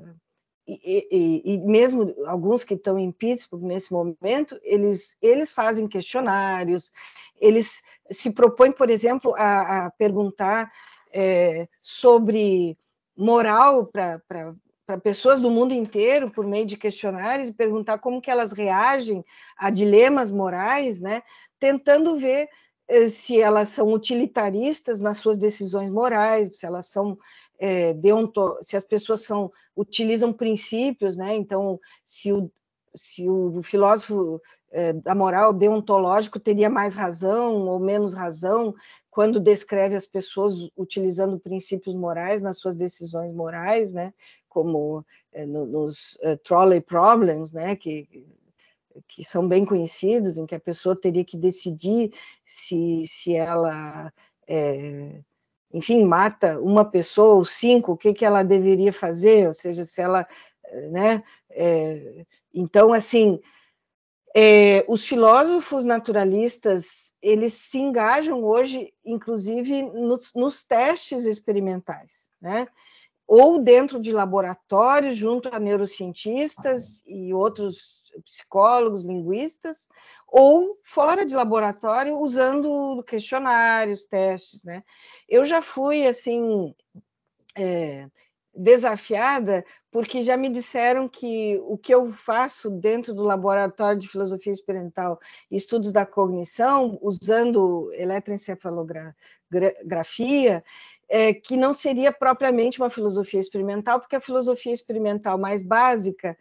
[0.67, 6.91] e, e, mesmo alguns que estão em Pittsburgh nesse momento, eles, eles fazem questionários,
[7.39, 10.71] eles se propõem, por exemplo, a, a perguntar
[11.81, 12.77] sobre
[13.15, 14.55] moral para
[15.01, 19.23] pessoas do mundo inteiro por meio de questionários e perguntar como que elas reagem
[19.57, 21.23] a dilemas morais, né?
[21.59, 22.47] Tentando ver
[22.87, 27.17] eh, se elas são utilitaristas nas suas decisões morais, se elas são
[27.57, 31.35] é, deonto, se as pessoas são utilizam princípios, né?
[31.35, 32.51] Então, se o,
[32.93, 38.73] se o filósofo é, da moral deontológico teria mais razão ou menos razão
[39.09, 44.13] quando descreve as pessoas utilizando princípios morais nas suas decisões morais, né?
[44.55, 47.75] Como é, no, nos trolley problems, né?
[47.75, 48.07] Que
[49.09, 52.13] que são bem conhecidos, em que a pessoa teria que decidir
[52.45, 54.09] se, se ela,
[54.47, 55.19] é,
[55.73, 60.01] enfim, mata uma pessoa ou cinco, o que, que ela deveria fazer, ou seja, se
[60.01, 60.25] ela,
[60.91, 63.41] né, é, então, assim,
[64.33, 72.67] é, os filósofos naturalistas, eles se engajam hoje, inclusive, nos, nos testes experimentais, né,
[73.27, 79.87] ou dentro de laboratórios, junto a neurocientistas e outros psicólogos, linguistas,
[80.27, 84.83] ou fora de laboratório, usando questionários, testes, né?
[85.27, 86.73] Eu já fui, assim,
[87.57, 88.07] é,
[88.55, 94.53] desafiada, porque já me disseram que o que eu faço dentro do laboratório de filosofia
[94.53, 95.19] experimental
[95.51, 100.63] e estudos da cognição, usando eletroencefalografia,
[101.09, 106.37] é, que não seria propriamente uma filosofia experimental, porque a filosofia experimental mais básica,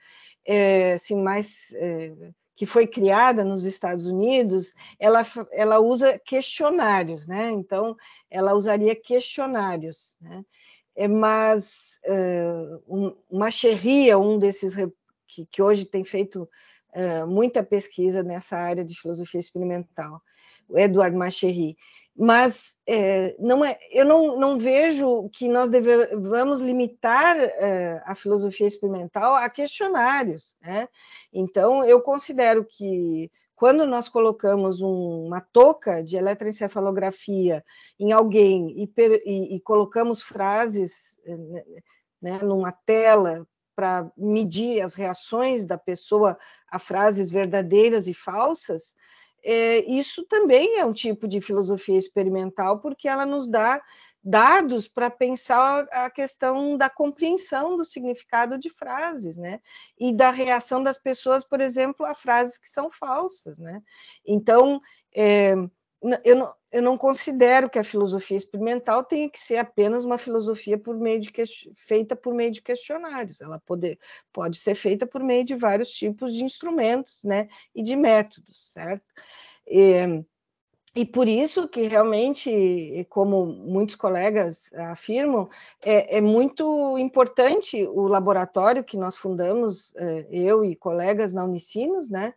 [0.47, 2.13] é, assim, mais é,
[2.55, 5.23] que foi criada nos Estados Unidos, ela,
[5.53, 7.51] ela usa questionários, né?
[7.51, 7.97] Então,
[8.31, 10.45] ela usaria questionários, né?
[10.97, 14.77] É, mas uh, um, Macherry um desses
[15.27, 16.49] que, que hoje tem feito
[16.95, 20.23] uh, muita pesquisa nessa área de filosofia experimental,
[20.69, 21.77] o Edward Macherry,
[22.17, 28.67] mas é, não é, eu não, não vejo que nós devemos limitar é, a filosofia
[28.67, 30.57] experimental a questionários.
[30.63, 30.89] Né?
[31.33, 37.65] Então, eu considero que quando nós colocamos um, uma touca de eletroencefalografia
[37.99, 38.93] em alguém e,
[39.25, 41.65] e, e colocamos frases né,
[42.23, 46.39] né numa tela para medir as reações da pessoa
[46.71, 49.24] a frases verdadeiras e falsas, é,
[49.87, 53.83] isso também é um tipo de filosofia experimental, porque ela nos dá
[54.23, 59.61] dados para pensar a questão da compreensão do significado de frases, né?
[59.99, 63.83] E da reação das pessoas, por exemplo, a frases que são falsas, né?
[64.27, 64.81] Então,
[65.15, 65.55] é,
[66.23, 70.77] eu, não, eu não considero que a filosofia experimental tenha que ser apenas uma filosofia
[70.77, 71.33] por meio de
[71.75, 73.41] feita por meio de questionários.
[73.41, 73.99] Ela pode,
[74.33, 77.49] pode ser feita por meio de vários tipos de instrumentos, né?
[77.75, 79.05] E de métodos, certo?
[79.67, 80.23] E,
[80.95, 85.49] e por isso que realmente, como muitos colegas afirmam,
[85.81, 92.11] é, é muito importante o laboratório que nós fundamos, é, eu e colegas na Unicinos,
[92.11, 92.35] né?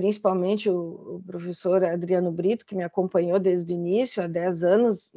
[0.00, 5.12] Principalmente o, o, professor Adriano Brito, que me acompanhou desde o início, há 10 anos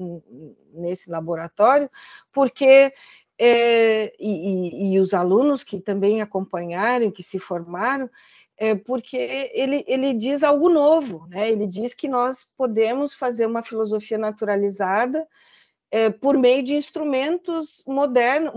[0.74, 1.90] nesse laboratório,
[2.34, 2.92] porque
[3.40, 8.10] é, e, e, e, os alunos que também acompanharam, que se formaram,
[8.58, 9.16] é, porque
[9.54, 11.50] ele, ele diz algo novo, né?
[11.50, 15.26] ele diz que nós podemos fazer uma filosofia naturalizada
[15.94, 18.52] é, por meio de instrumentos modernos,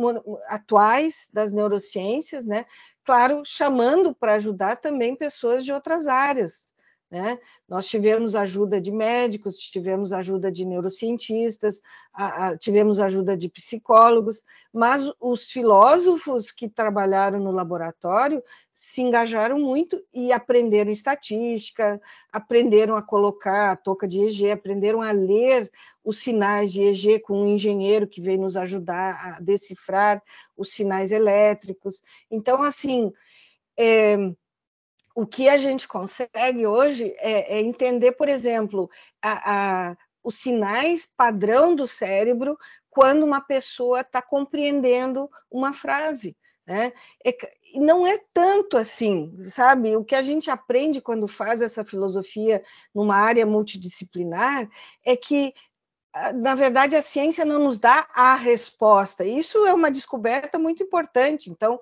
[0.48, 2.64] atuais das neurociências, né?
[3.04, 6.74] claro, chamando para ajudar também pessoas de outras áreas,
[7.10, 7.38] né?
[7.68, 11.80] Nós tivemos ajuda de médicos, tivemos ajuda de neurocientistas,
[12.12, 14.42] a, a, tivemos ajuda de psicólogos,
[14.72, 18.42] mas os filósofos que trabalharam no laboratório
[18.72, 22.00] se engajaram muito e aprenderam estatística,
[22.32, 25.70] aprenderam a colocar a touca de EG, aprenderam a ler
[26.02, 30.20] os sinais de EG com um engenheiro que veio nos ajudar a decifrar
[30.56, 32.02] os sinais elétricos.
[32.30, 33.12] Então, assim.
[33.78, 34.16] É,
[35.16, 38.90] o que a gente consegue hoje é, é entender, por exemplo,
[39.22, 42.58] a, a, os sinais padrão do cérebro
[42.90, 46.36] quando uma pessoa está compreendendo uma frase.
[46.66, 46.92] Né?
[47.24, 47.34] É,
[47.76, 49.96] não é tanto assim, sabe?
[49.96, 52.62] O que a gente aprende quando faz essa filosofia
[52.94, 54.68] numa área multidisciplinar
[55.02, 55.54] é que
[56.34, 59.22] na verdade, a ciência não nos dá a resposta.
[59.22, 61.50] Isso é uma descoberta muito importante.
[61.50, 61.78] Então,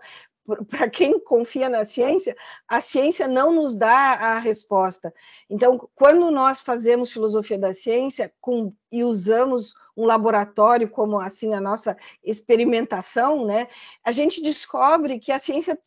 [0.68, 2.36] para quem confia na ciência,
[2.68, 5.12] a ciência não nos dá a resposta.
[5.49, 11.61] Então, quando nós fazemos filosofia da ciência com, e usamos um laboratório como assim a
[11.61, 13.68] nossa experimentação, né,
[14.05, 15.78] a gente descobre que a ciência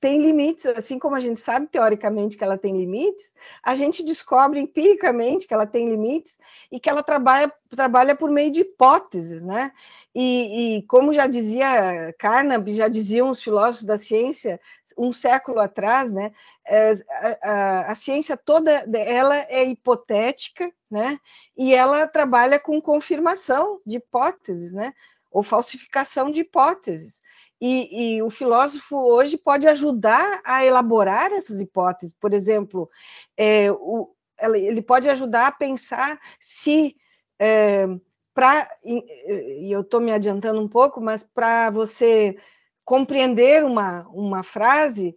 [0.00, 4.60] tem limites, assim como a gente sabe teoricamente que ela tem limites, a gente descobre
[4.60, 6.38] empiricamente que ela tem limites
[6.70, 9.72] e que ela trabalha, trabalha por meio de hipóteses, né?
[10.14, 14.60] E, e como já dizia Carnap, já diziam os filósofos da ciência
[14.96, 16.32] um século atrás, né?
[16.66, 21.18] É, a, a, a ciência toda ela é hipotética, né?
[21.56, 24.92] E ela trabalha com confirmação de hipóteses, né?
[25.30, 27.22] Ou falsificação de hipóteses.
[27.60, 32.14] E, e, o filósofo hoje pode ajudar a elaborar essas hipóteses.
[32.14, 32.88] Por exemplo,
[33.36, 36.96] é, o, ele pode ajudar a pensar se,
[37.38, 37.86] é,
[38.32, 42.36] pra, e eu estou me adiantando um pouco, mas para você
[42.84, 45.16] compreender uma, uma frase,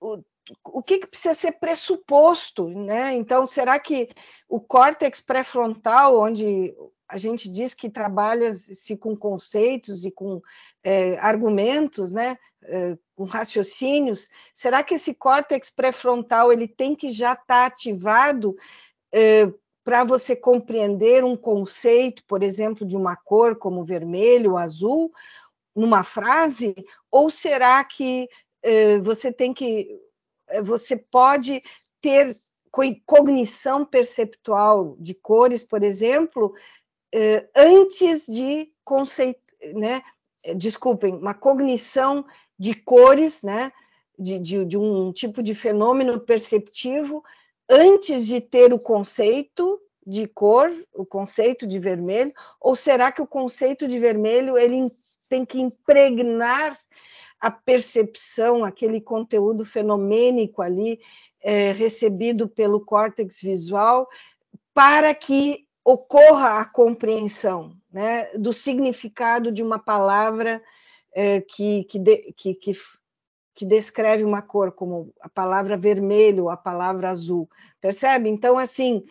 [0.00, 0.22] o,
[0.64, 3.14] o que, que, precisa ser pressuposto, né?
[3.14, 4.08] Então, será que
[4.48, 6.74] o córtex pré-frontal, onde
[7.10, 10.40] a gente diz que trabalha-se com conceitos e com
[10.82, 17.32] é, argumentos, né, é, com raciocínios, será que esse córtex pré-frontal ele tem que já
[17.32, 18.56] estar tá ativado
[19.12, 19.50] é,
[19.82, 25.12] para você compreender um conceito, por exemplo, de uma cor como vermelho, azul,
[25.74, 26.74] numa frase,
[27.10, 28.28] ou será que
[28.62, 29.88] é, você tem que
[30.48, 31.62] é, você pode
[32.00, 32.36] ter
[33.04, 36.54] cognição perceptual de cores, por exemplo,
[37.12, 39.40] eh, antes de conceito,
[39.74, 40.02] né?
[40.44, 42.24] Eh, desculpem, uma cognição
[42.58, 43.72] de cores, né?
[44.18, 47.24] De, de, de um tipo de fenômeno perceptivo
[47.68, 53.26] antes de ter o conceito de cor, o conceito de vermelho, ou será que o
[53.26, 54.90] conceito de vermelho ele
[55.28, 56.76] tem que impregnar
[57.38, 61.00] a percepção, aquele conteúdo fenomênico ali
[61.40, 64.08] é, recebido pelo córtex visual,
[64.74, 70.62] para que ocorra a compreensão né, do significado de uma palavra
[71.12, 72.72] é, que, que, de, que, que,
[73.54, 77.48] que, descreve uma cor, como a palavra vermelho, a palavra azul.
[77.80, 78.28] Percebe?
[78.28, 79.04] Então, assim,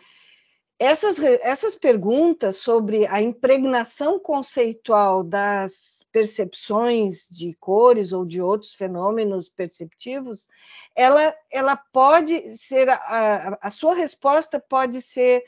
[0.78, 9.50] essas, essas perguntas sobre a impregnação conceitual das percepções de cores ou de outros fenômenos
[9.50, 10.48] perceptivos,
[10.96, 15.44] ela, ela pode ser, a, a sua resposta pode ser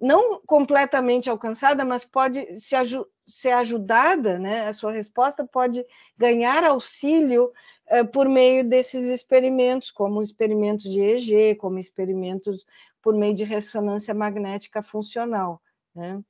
[0.00, 4.66] não completamente alcançada, mas pode se aju ser ajudada, né?
[4.66, 5.84] A sua resposta pode
[6.16, 7.52] ganhar auxílio
[7.86, 12.66] eh, por meio desses experimentos, como experimentos de EEG, como experimentos
[13.00, 15.62] por meio de ressonância magnética funcional,
[15.94, 16.20] né?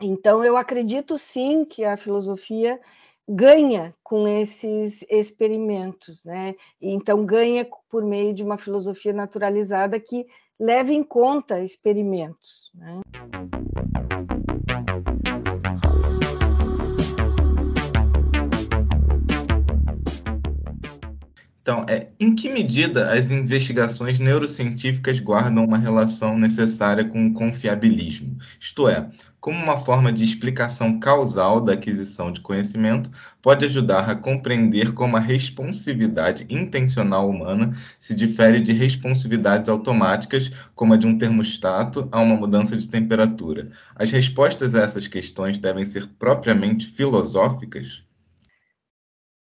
[0.00, 2.80] Então, eu acredito sim que a filosofia
[3.28, 6.54] ganha com esses experimentos, né?
[6.80, 10.26] Então ganha por meio de uma filosofia naturalizada que
[10.58, 12.70] leva em conta experimentos.
[12.74, 13.00] Né?
[21.60, 28.36] Então, é, em que medida as investigações neurocientíficas guardam uma relação necessária com o confiabilismo?
[28.60, 29.08] Isto é,
[29.44, 33.10] como uma forma de explicação causal da aquisição de conhecimento,
[33.42, 40.94] pode ajudar a compreender como a responsividade intencional humana se difere de responsividades automáticas, como
[40.94, 43.70] a de um termostato a uma mudança de temperatura.
[43.94, 48.02] As respostas a essas questões devem ser propriamente filosóficas?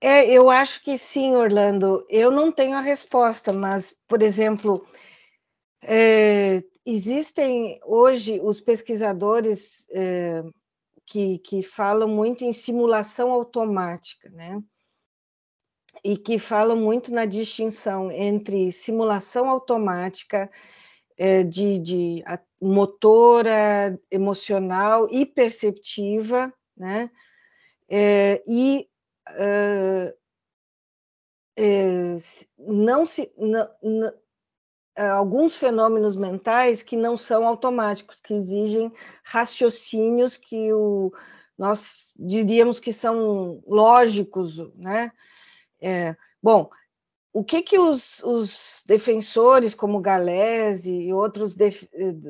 [0.01, 2.07] É, eu acho que sim, Orlando.
[2.09, 4.82] Eu não tenho a resposta, mas, por exemplo,
[5.87, 10.43] é, existem hoje os pesquisadores é,
[11.07, 14.62] que, que falam muito em simulação automática, né?
[16.03, 20.51] E que falam muito na distinção entre simulação automática
[21.16, 22.24] é, de, de
[22.61, 27.11] motora, emocional e perceptiva, né?
[27.89, 28.89] É, e
[29.30, 30.12] uh,
[31.57, 32.16] é,
[32.59, 33.68] não se não,
[34.97, 38.93] alguns fenômenos mentais que não são automáticos, que exigem
[39.23, 41.13] raciocínios que o,
[41.59, 45.13] nós diríamos que são lógicos, né?
[45.81, 46.71] É, bom,
[47.33, 51.71] o que que os, os defensores como Galese e outros de,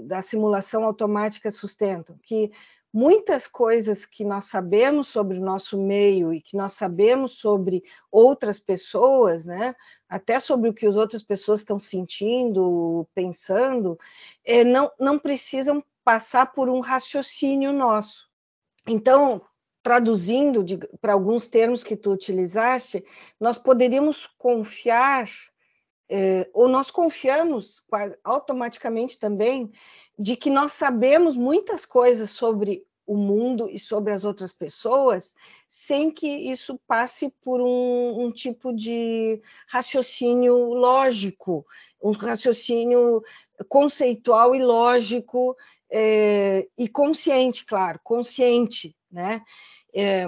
[0.07, 2.19] da simulação automática sustentam?
[2.23, 2.51] Que
[2.95, 8.61] muitas coisas que nós sabemos sobre o nosso meio e que nós sabemos sobre outras
[8.61, 9.75] pessoas, né,
[10.09, 13.99] até sobre o que as outras pessoas estão sentindo, pensando,
[14.45, 18.29] é, não, não precisam passar por um raciocínio nosso.
[18.87, 19.43] Então,
[19.83, 20.65] traduzindo
[21.01, 23.05] para alguns termos que tu utilizaste,
[23.41, 25.29] nós poderíamos confiar,
[26.09, 29.71] é, ou nós confiamos quase, automaticamente também
[30.19, 35.35] de que nós sabemos muitas coisas sobre o mundo e sobre as outras pessoas,
[35.69, 41.67] sem que isso passe por um, um tipo de raciocínio lógico,
[42.03, 43.23] um raciocínio
[43.69, 45.55] conceitual e lógico
[45.91, 49.43] é, e consciente, claro, consciente, né?
[49.95, 50.27] É,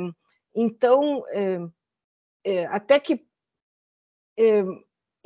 [0.54, 1.22] então,
[2.44, 3.24] é, até que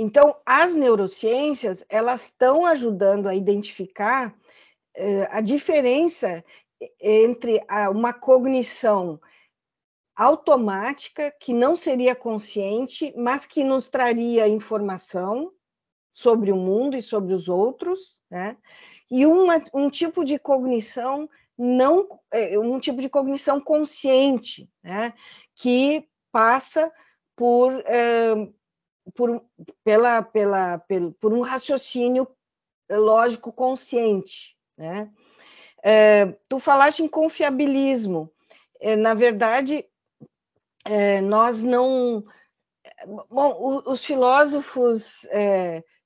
[0.03, 4.34] então as neurociências elas estão ajudando a identificar
[5.30, 6.42] a diferença
[6.98, 9.20] entre uma cognição
[10.16, 15.53] automática, que não seria consciente, mas que nos traria informação
[16.12, 18.57] sobre o mundo e sobre os outros, né?
[19.11, 25.14] e uma, um tipo de cognição não é, um tipo de cognição consciente, né?
[25.55, 26.90] que passa
[27.36, 28.34] por, é,
[29.15, 29.43] por,
[29.85, 32.27] pela, pela, pelo, por um raciocínio
[32.91, 34.57] lógico consciente.
[34.77, 35.11] Né?
[35.83, 38.31] É, tu falaste em confiabilismo.
[38.81, 39.85] É, na verdade,
[40.85, 42.25] é, nós não.
[43.31, 45.27] Bom, os filósofos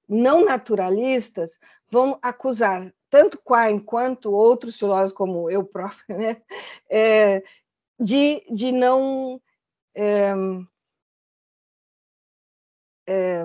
[0.09, 1.59] não naturalistas
[1.91, 6.43] vão acusar tanto Quine quanto outros filósofos, como eu próprio, né,
[7.99, 9.41] de, de não.
[13.07, 13.45] É,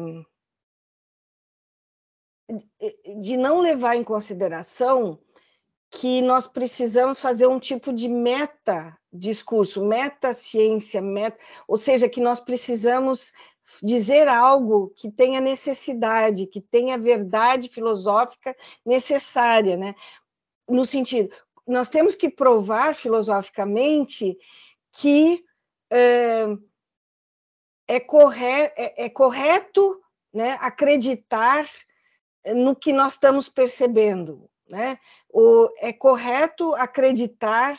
[3.22, 5.20] de não levar em consideração
[5.92, 11.38] que nós precisamos fazer um tipo de meta discurso, meta ciência, meta,
[11.68, 13.34] ou seja, que nós precisamos
[13.82, 18.56] dizer algo que tenha necessidade, que tenha verdade filosófica
[18.86, 19.96] necessária, né?
[20.68, 21.36] No sentido,
[21.68, 24.38] nós temos que provar filosoficamente
[24.94, 25.44] que
[25.92, 26.46] é,
[27.90, 30.00] é, corre, é, é correto
[30.32, 31.66] né, acreditar
[32.56, 35.00] no que nós estamos percebendo, né?
[35.28, 37.76] O, é correto acreditar,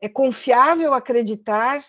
[0.00, 1.84] é confiável acreditar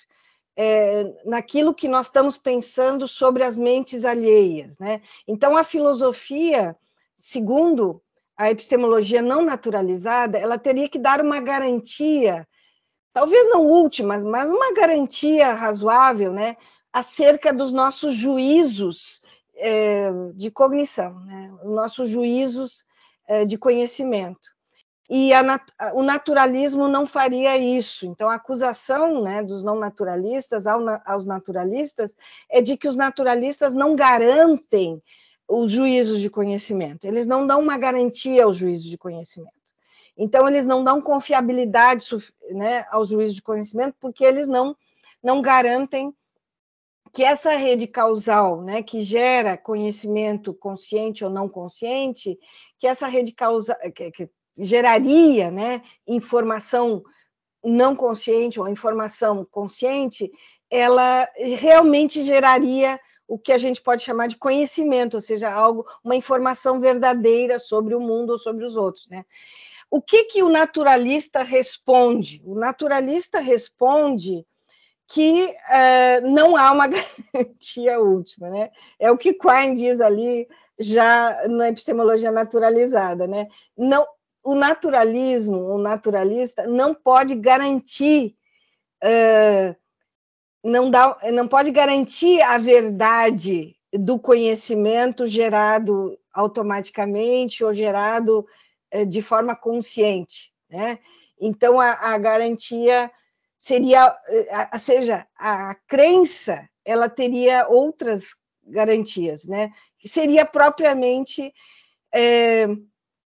[0.58, 4.78] é, naquilo que nós estamos pensando sobre as mentes alheias.
[4.78, 5.02] Né?
[5.26, 6.76] Então, a filosofia,
[7.18, 8.02] segundo
[8.38, 12.48] a epistemologia não naturalizada, ela teria que dar uma garantia,
[13.14, 16.58] talvez não última, mas uma garantia razoável, né,
[16.94, 19.22] acerca dos nossos juízos
[19.56, 22.86] é, de cognição, né, os nossos juízos
[23.28, 24.54] é, de conhecimento
[25.10, 25.44] e a,
[25.94, 28.06] o naturalismo não faria isso.
[28.06, 32.16] Então, a acusação né, dos não naturalistas ao, aos naturalistas
[32.50, 35.02] é de que os naturalistas não garantem
[35.48, 39.54] os juízos de conhecimento, eles não dão uma garantia aos juízos de conhecimento.
[40.18, 42.06] Então, eles não dão confiabilidade
[42.52, 44.76] né, aos juízos de conhecimento, porque eles não,
[45.22, 46.12] não garantem
[47.14, 52.40] que essa rede causal, né, que gera conhecimento consciente ou não consciente,
[52.80, 57.04] que essa rede causal, que, que geraria né, informação
[57.64, 60.32] não consciente ou informação consciente,
[60.70, 66.16] ela realmente geraria o que a gente pode chamar de conhecimento, ou seja, algo, uma
[66.16, 69.24] informação verdadeira sobre o mundo ou sobre os outros, né?
[69.90, 72.42] O que que o naturalista responde?
[72.44, 74.46] O naturalista responde
[75.14, 76.88] que uh, não há uma
[77.32, 78.72] garantia última, né?
[78.98, 80.48] É o que Quine diz ali
[80.80, 83.48] já na epistemologia naturalizada, né?
[83.78, 84.08] Não,
[84.44, 88.36] o naturalismo, o naturalista, não pode garantir,
[89.04, 89.76] uh,
[90.64, 98.48] não, dá, não pode garantir a verdade do conhecimento gerado automaticamente ou gerado
[98.92, 100.52] uh, de forma consciente.
[100.68, 100.98] Né?
[101.40, 103.12] Então, a, a garantia
[103.64, 109.72] seria, uh, seja, a crença, ela teria outras garantias, né?
[109.98, 111.54] que seria propriamente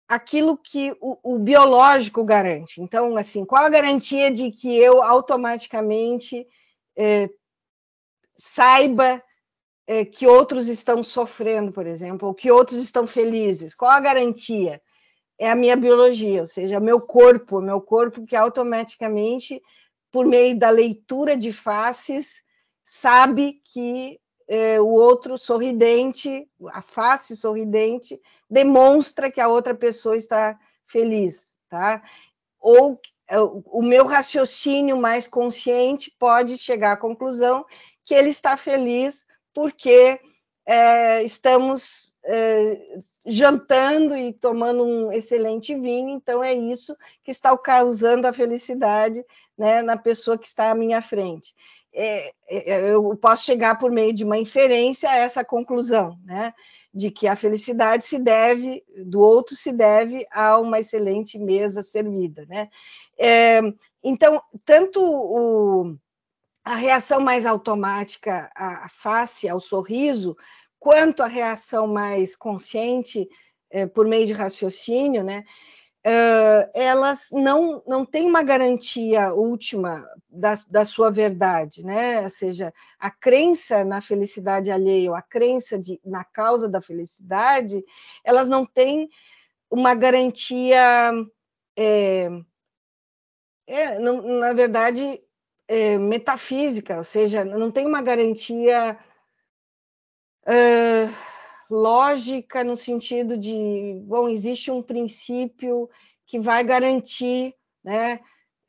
[0.07, 2.81] aquilo que o, o, biológico garante.
[2.81, 6.45] Então, assim, qual a garantia de que eu automaticamente
[6.95, 7.29] é,
[8.35, 9.23] saiba
[9.87, 13.73] é, que outros estão sofrendo, por exemplo, ou que outros estão felizes?
[13.73, 14.81] Qual a garantia?
[15.39, 19.61] É a minha biologia, ou seja, meu corpo, meu corpo que automaticamente,
[20.11, 22.43] por meio da leitura de faces,
[22.83, 30.57] sabe que é, o outro sorridente, a face sorridente, demonstra que a outra pessoa está
[30.85, 32.01] feliz, tá?
[32.59, 37.65] Ou é, o meu raciocínio mais consciente pode chegar à conclusão
[38.05, 40.19] que ele está feliz porque
[40.65, 48.27] é, estamos é, jantando e tomando um excelente vinho, então é isso que está causando
[48.27, 49.25] a felicidade
[49.57, 51.53] né, na pessoa que está à minha frente.
[51.93, 56.53] É, é, eu posso chegar por meio de uma inferência a essa conclusão, né?
[56.93, 62.45] De que a felicidade se deve, do outro se deve a uma excelente mesa servida,
[62.47, 62.69] né?
[63.17, 63.61] É,
[64.03, 65.97] Então, tanto o,
[66.63, 70.35] a reação mais automática à face, ao sorriso,
[70.79, 73.27] quanto a reação mais consciente,
[73.69, 75.43] é, por meio de raciocínio, né,
[76.07, 82.21] uh, elas não, não têm uma garantia última da, da sua verdade, né?
[82.21, 87.83] Ou seja, a crença na felicidade alheia, ou a crença de, na causa da felicidade,
[88.23, 89.09] elas não têm
[89.69, 91.11] uma garantia,
[91.75, 92.29] é,
[93.67, 95.21] é, não, na verdade,
[95.67, 98.97] é, metafísica, ou seja, não tem uma garantia
[100.47, 101.26] uh,
[101.69, 105.89] lógica no sentido de, bom, existe um princípio
[106.25, 107.53] que vai garantir
[107.83, 108.19] né,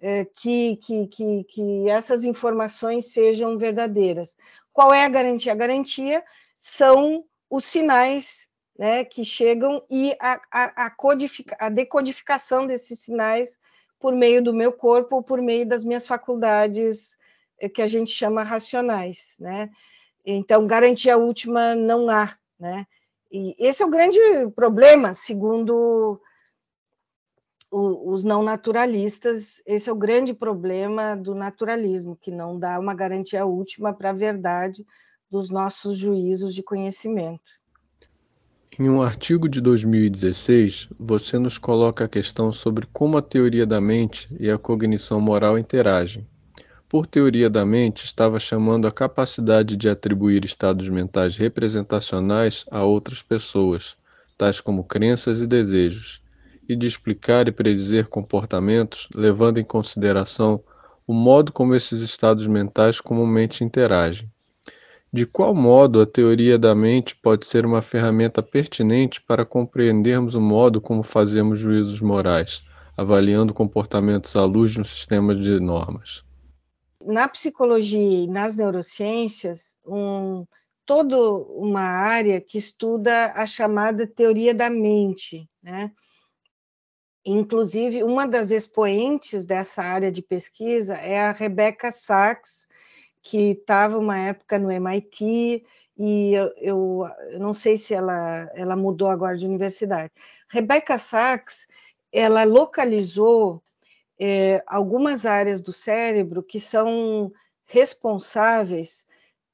[0.01, 4.37] é, que, que, que, que essas informações sejam verdadeiras.
[4.73, 5.53] Qual é a garantia?
[5.53, 6.25] A garantia
[6.57, 10.97] são os sinais né, que chegam e a, a, a,
[11.59, 13.59] a decodificação desses sinais
[13.99, 17.19] por meio do meu corpo ou por meio das minhas faculdades
[17.61, 19.69] é, que a gente chama racionais, né?
[20.25, 22.87] Então, garantia última não há, né?
[23.31, 24.19] E esse é o grande
[24.55, 26.21] problema, segundo
[27.71, 32.95] o, os não naturalistas, esse é o grande problema do naturalismo, que não dá uma
[32.95, 34.85] garantia última para a verdade
[35.31, 37.59] dos nossos juízos de conhecimento.
[38.79, 43.81] Em um artigo de 2016, você nos coloca a questão sobre como a teoria da
[43.81, 46.27] mente e a cognição moral interagem.
[46.91, 53.21] Por teoria da mente, estava chamando a capacidade de atribuir estados mentais representacionais a outras
[53.21, 53.95] pessoas,
[54.39, 56.23] tais como crenças e desejos,
[56.67, 60.65] e de explicar e predizer comportamentos levando em consideração
[61.07, 64.33] o modo como esses estados mentais comumente interagem.
[65.13, 70.41] De qual modo a teoria da mente pode ser uma ferramenta pertinente para compreendermos o
[70.41, 72.63] modo como fazemos juízos morais,
[72.97, 76.27] avaliando comportamentos à luz de um sistema de normas?
[77.05, 80.47] Na psicologia e nas neurociências, um,
[80.85, 85.93] toda uma área que estuda a chamada teoria da mente, né?
[87.25, 92.67] Inclusive, uma das expoentes dessa área de pesquisa é a Rebecca Sachs,
[93.23, 95.63] que estava uma época no MIT,
[95.99, 100.11] e eu, eu, eu, não sei se ela, ela mudou agora de universidade.
[100.49, 101.67] Rebecca Sachs,
[102.11, 103.63] ela localizou
[104.19, 107.33] é, algumas áreas do cérebro que são
[107.67, 109.07] responsáveis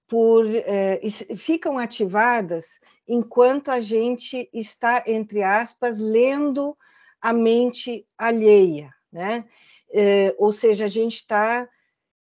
[0.08, 1.00] por é,
[1.36, 6.76] ficam ativadas enquanto a gente está entre aspas lendo
[7.20, 9.44] a mente alheia, né?
[9.92, 11.68] É, ou seja, a gente está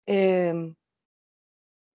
[0.06, 0.52] é,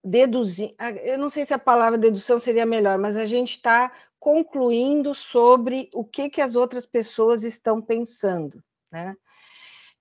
[0.03, 0.73] deduzindo,
[1.03, 5.89] eu não sei se a palavra dedução seria melhor, mas a gente está concluindo sobre
[5.93, 9.15] o que, que as outras pessoas estão pensando, né?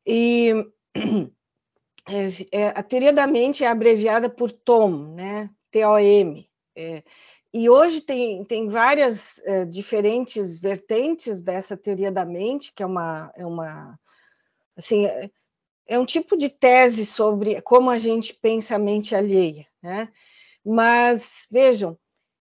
[0.06, 0.52] E
[2.08, 5.50] é, é, a teoria da mente é abreviada por TOM, né?
[5.70, 6.48] T-O-M.
[6.76, 7.02] É,
[7.54, 13.30] e hoje tem, tem várias é, diferentes vertentes dessa teoria da mente, que é uma,
[13.36, 13.98] é uma
[14.76, 15.30] assim, é,
[15.86, 20.10] é um tipo de tese sobre como a gente pensa a mente alheia, né?
[20.64, 21.98] Mas vejam,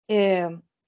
[0.08, 0.44] é,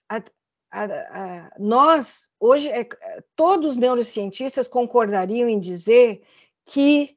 [0.08, 0.22] a,
[0.70, 2.88] a, a, nós hoje é,
[3.34, 6.22] todos os neurocientistas concordariam em dizer
[6.66, 7.16] que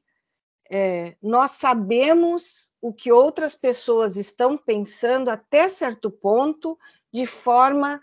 [0.70, 6.78] é, nós sabemos o que outras pessoas estão pensando até certo ponto
[7.12, 8.00] de forma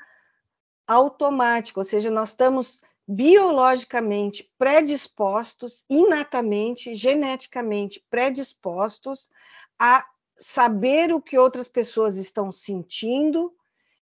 [0.85, 9.29] automática, ou seja, nós estamos biologicamente predispostos, inatamente, geneticamente predispostos
[9.79, 13.55] a saber o que outras pessoas estão sentindo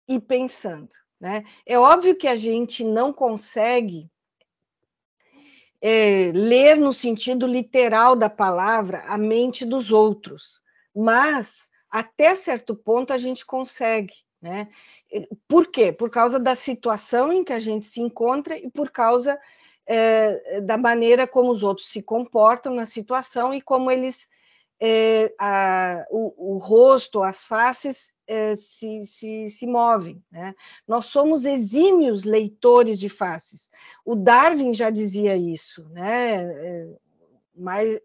[0.08, 0.90] e pensando.
[1.20, 1.44] Né?
[1.64, 4.10] É óbvio que a gente não consegue
[5.80, 10.62] é, ler no sentido literal da palavra a mente dos outros,
[10.94, 14.14] mas até certo ponto a gente consegue.
[14.40, 14.68] Né?
[15.48, 15.92] Por quê?
[15.92, 19.38] Por causa da situação em que a gente se encontra e por causa
[19.86, 24.28] é, da maneira como os outros se comportam na situação e como eles
[24.80, 30.22] é, a, o, o, rosto, as faces é, se, se, se movem.
[30.30, 30.54] Né?
[30.86, 33.70] Nós somos exímios leitores de faces.
[34.04, 36.42] O Darwin já dizia isso, né?
[36.42, 36.88] É,
[37.56, 38.00] mais,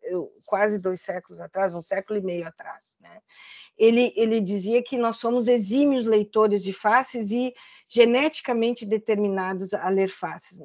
[0.47, 2.97] quase dois séculos atrás, um século e meio atrás.
[2.99, 3.19] Né?
[3.77, 7.53] Ele, ele dizia que nós somos exímios leitores de faces e
[7.87, 10.59] geneticamente determinados a ler faces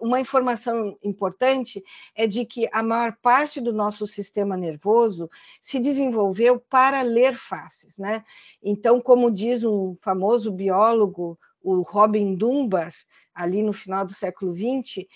[0.00, 1.82] uma informação importante
[2.14, 5.30] é de que a maior parte do nosso sistema nervoso
[5.60, 8.24] se desenvolveu para ler faces, né?
[8.62, 12.92] Então, como diz um famoso biólogo, o Robin Dunbar,
[13.34, 15.06] ali no final do século XX,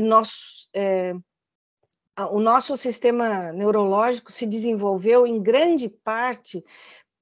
[0.00, 1.14] nós é,
[2.30, 6.62] o nosso sistema neurológico se desenvolveu em grande parte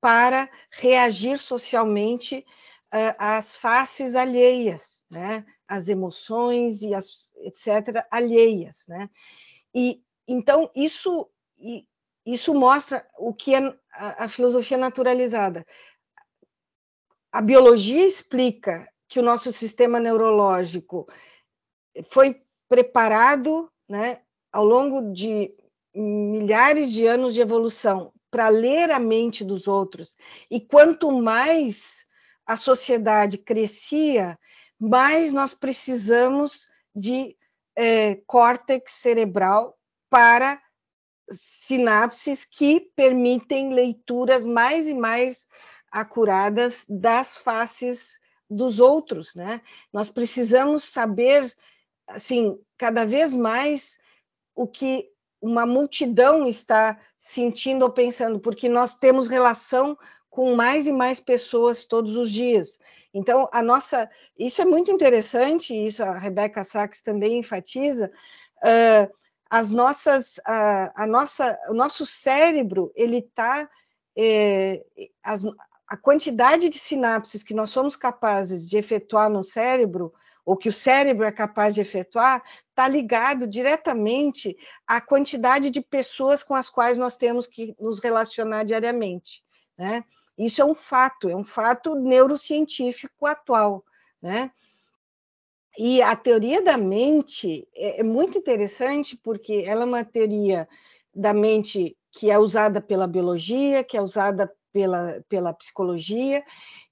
[0.00, 2.44] para reagir socialmente
[2.92, 5.44] uh, às faces alheias, né?
[5.70, 9.08] As emoções e as etc alheias, né?
[9.72, 11.30] E então isso
[12.26, 13.58] isso mostra o que é
[13.92, 15.64] a, a filosofia naturalizada.
[17.32, 21.08] A biologia explica que o nosso sistema neurológico
[22.10, 25.54] foi preparado, né, ao longo de
[25.94, 30.16] milhares de anos de evolução para ler a mente dos outros.
[30.48, 32.06] E quanto mais
[32.46, 34.38] a sociedade crescia,
[34.80, 37.36] mais nós precisamos de
[37.76, 39.78] é, córtex cerebral
[40.08, 40.60] para
[41.30, 45.46] sinapses que permitem leituras mais e mais
[45.92, 48.18] acuradas das faces
[48.48, 49.60] dos outros, né?
[49.92, 51.54] Nós precisamos saber,
[52.08, 54.00] assim, cada vez mais
[54.54, 55.08] o que
[55.40, 59.96] uma multidão está sentindo ou pensando, porque nós temos relação
[60.30, 62.78] com mais e mais pessoas todos os dias.
[63.12, 64.08] Então, a nossa.
[64.38, 68.10] Isso é muito interessante, isso a Rebecca Sachs também enfatiza.
[68.58, 69.12] Uh,
[69.50, 73.68] as nossas, uh, a nossa, o nosso cérebro, ele está.
[74.16, 74.84] Eh,
[75.90, 80.12] a quantidade de sinapses que nós somos capazes de efetuar no cérebro,
[80.44, 84.56] ou que o cérebro é capaz de efetuar, está ligado diretamente
[84.86, 89.44] à quantidade de pessoas com as quais nós temos que nos relacionar diariamente.
[89.76, 90.04] Né?
[90.44, 93.84] Isso é um fato, é um fato neurocientífico atual,
[94.22, 94.50] né?
[95.78, 100.68] E a teoria da mente é, é muito interessante porque ela é uma teoria
[101.14, 106.42] da mente que é usada pela biologia, que é usada pela, pela psicologia,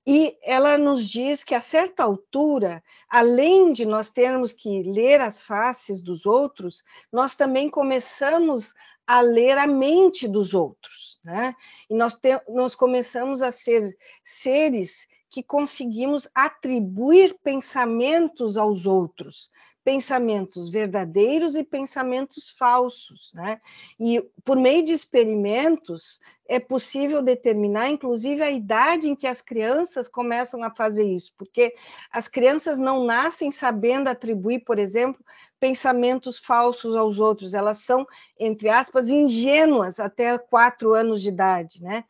[0.07, 5.43] e ela nos diz que a certa altura, além de nós termos que ler as
[5.43, 6.83] faces dos outros,
[7.13, 8.75] nós também começamos
[9.07, 11.55] a ler a mente dos outros, né?
[11.91, 13.83] E nós, te, nós começamos a ser
[14.25, 19.51] seres que conseguimos atribuir pensamentos aos outros,
[19.89, 23.59] pensamentos verdadeiros e pensamentos falsos, né?
[23.99, 30.07] E por meio de experimentos é possível determinar, inclusive, a idade em que as crianças
[30.07, 31.75] começam a fazer isso, porque
[32.13, 35.25] as crianças não nascem sabendo atribuir, por exemplo,
[35.59, 38.07] pensamentos falsos aos outros, elas são,
[38.39, 42.05] entre aspas, ingênuas até quatro anos de idade, né?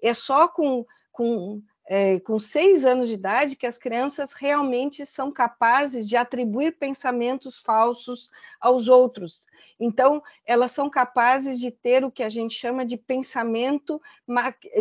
[0.00, 5.30] É só com, com é, com seis anos de idade que as crianças realmente são
[5.30, 9.46] capazes de atribuir pensamentos falsos aos outros.
[9.78, 14.00] Então, elas são capazes de ter o que a gente chama de pensamento,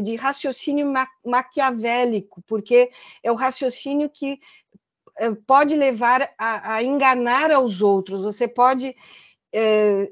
[0.01, 0.91] de raciocínio
[1.25, 2.89] maquiavélico, porque
[3.21, 4.39] é o raciocínio que
[5.17, 8.21] é, pode levar a, a enganar aos outros.
[8.21, 8.95] Você pode
[9.53, 10.11] é,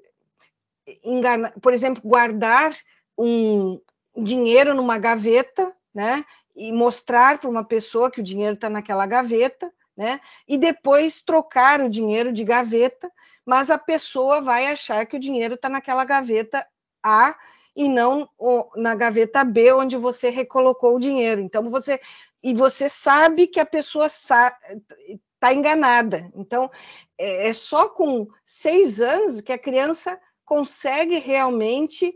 [1.05, 2.75] enganar, por exemplo, guardar
[3.17, 3.79] um
[4.15, 6.25] dinheiro numa gaveta, né?
[6.55, 10.19] E mostrar para uma pessoa que o dinheiro está naquela gaveta, né?
[10.47, 13.11] E depois trocar o dinheiro de gaveta,
[13.45, 16.65] mas a pessoa vai achar que o dinheiro está naquela gaveta
[17.03, 17.35] A
[17.75, 18.29] e não
[18.75, 21.41] na gaveta B, onde você recolocou o dinheiro.
[21.41, 21.99] Então você
[22.43, 26.31] e você sabe que a pessoa está enganada.
[26.35, 26.69] Então
[27.17, 32.13] é, é só com seis anos que a criança consegue realmente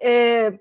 [0.00, 0.58] é,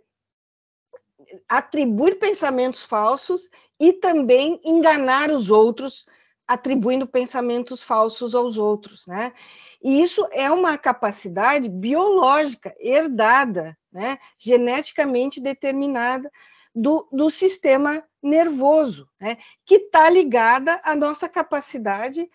[1.47, 3.49] atribuir pensamentos falsos
[3.79, 6.05] e também enganar os outros,
[6.47, 9.33] atribuindo pensamentos falsos aos outros, né?
[9.81, 14.17] E isso é uma capacidade biológica, herdada, né?
[14.37, 16.29] geneticamente determinada
[16.75, 19.37] do, do sistema nervoso, né?
[19.65, 22.29] que está ligada à nossa capacidade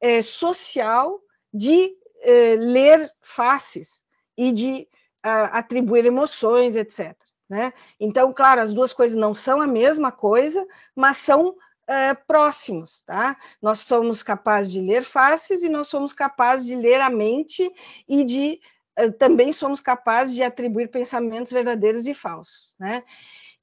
[0.00, 1.20] é, social
[1.52, 4.04] de é, ler faces
[4.36, 4.88] e de
[5.22, 7.16] a, atribuir emoções, etc.
[7.50, 7.72] Né?
[7.98, 11.56] Então, claro, as duas coisas não são a mesma coisa, mas são
[11.88, 13.02] é, próximos.
[13.02, 13.36] Tá?
[13.60, 17.68] Nós somos capazes de ler faces e nós somos capazes de ler a mente
[18.08, 18.60] e de
[18.94, 22.76] é, também somos capazes de atribuir pensamentos verdadeiros e falsos.
[22.78, 23.02] Né?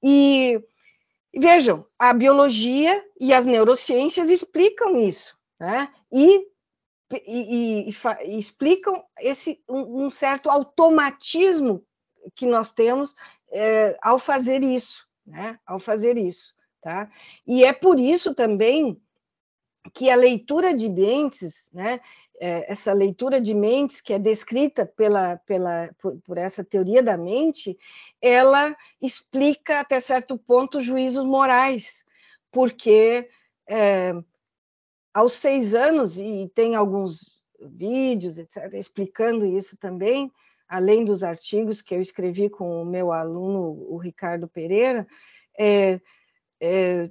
[0.03, 0.61] E
[1.33, 5.89] vejam, a biologia e as neurociências explicam isso, né?
[6.11, 6.45] E
[7.25, 11.86] e, e, e, explicam esse um, um, certo automatismo
[12.35, 13.15] que nós temos
[13.51, 15.59] é, ao fazer isso, né?
[15.65, 17.09] Ao fazer isso, tá?
[17.45, 19.01] E é por isso também
[19.93, 21.99] que a leitura de mentes, né?
[22.39, 27.17] É, essa leitura de mentes que é descrita pela, pela, por, por, essa teoria da
[27.17, 27.75] mente,
[28.21, 32.05] ela explica até certo ponto juízos morais,
[32.51, 33.27] porque
[33.67, 34.13] é,
[35.11, 40.31] aos seis anos, e tem alguns vídeos, etc., explicando isso também,
[40.67, 45.07] além dos artigos que eu escrevi com o meu aluno, o Ricardo Pereira,
[45.57, 45.99] é,
[46.61, 47.09] é,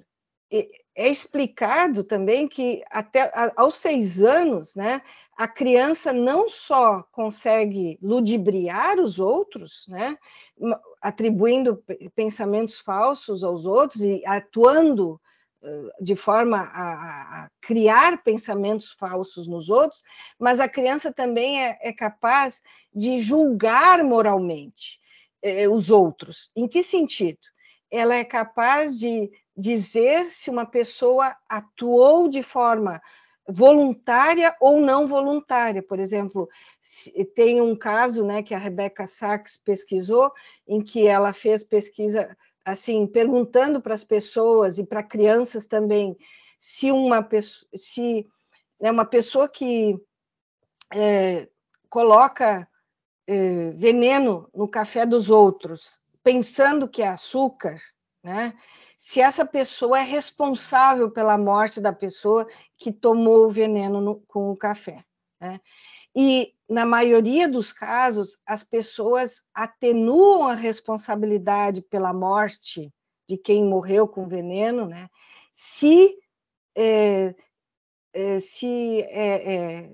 [0.95, 5.03] é explicado também que até aos seis anos, né,
[5.37, 10.17] a criança não só consegue ludibriar os outros, né,
[11.03, 11.83] atribuindo
[12.15, 15.21] pensamentos falsos aos outros e atuando
[16.01, 16.93] de forma a,
[17.45, 20.03] a, criar pensamentos falsos nos outros,
[20.39, 22.61] mas a criança também é, é capaz
[22.95, 25.01] de julgar moralmente
[25.43, 26.51] eh, os outros.
[26.55, 27.39] Em que sentido?
[27.91, 33.01] Ela é capaz de dizer se uma pessoa atuou de forma
[33.49, 35.83] voluntária ou não voluntária.
[35.83, 36.49] Por exemplo,
[37.35, 40.33] tem um caso né, que a Rebecca Sachs pesquisou,
[40.67, 42.37] em que ela fez pesquisa
[42.67, 46.17] assim, perguntando para as pessoas e para crianças também
[46.59, 48.27] se uma pessoa, se
[48.81, 49.97] é uma pessoa que
[50.93, 51.49] é,
[51.89, 52.69] coloca
[53.25, 57.81] é, veneno no café dos outros, pensando que é açúcar,
[58.21, 58.53] né?
[58.99, 64.51] Se essa pessoa é responsável pela morte da pessoa que tomou o veneno no, com
[64.51, 65.05] o café,
[65.41, 65.61] né?
[66.17, 72.91] E na maioria dos casos, as pessoas atenuam a responsabilidade pela morte
[73.29, 75.11] de quem morreu com veneno, né?
[75.53, 76.17] Se
[76.75, 77.35] é,
[78.15, 79.91] é, se é, é,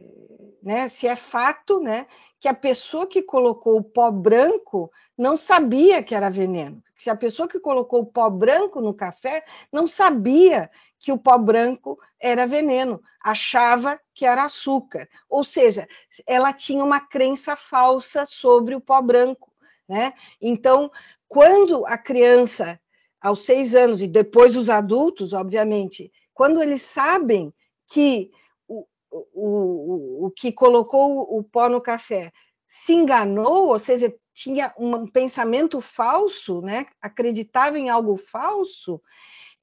[0.63, 2.07] né, se é fato, né,
[2.39, 6.83] que a pessoa que colocou o pó branco não sabia que era veneno.
[6.97, 10.71] Se a pessoa que colocou o pó branco no café não sabia
[11.03, 15.09] que o pó branco era veneno, achava que era açúcar.
[15.29, 15.89] Ou seja,
[16.25, 19.53] ela tinha uma crença falsa sobre o pó branco.
[19.89, 20.15] Né?
[20.41, 20.91] Então,
[21.29, 22.81] quando a criança,
[23.21, 27.53] aos seis anos, e depois os adultos, obviamente, quando eles sabem
[27.89, 28.31] que
[28.69, 32.33] o, o, o, o que colocou o pó no café
[32.69, 36.87] se enganou, ou seja, tinha um pensamento falso, né?
[37.03, 39.03] acreditava em algo falso,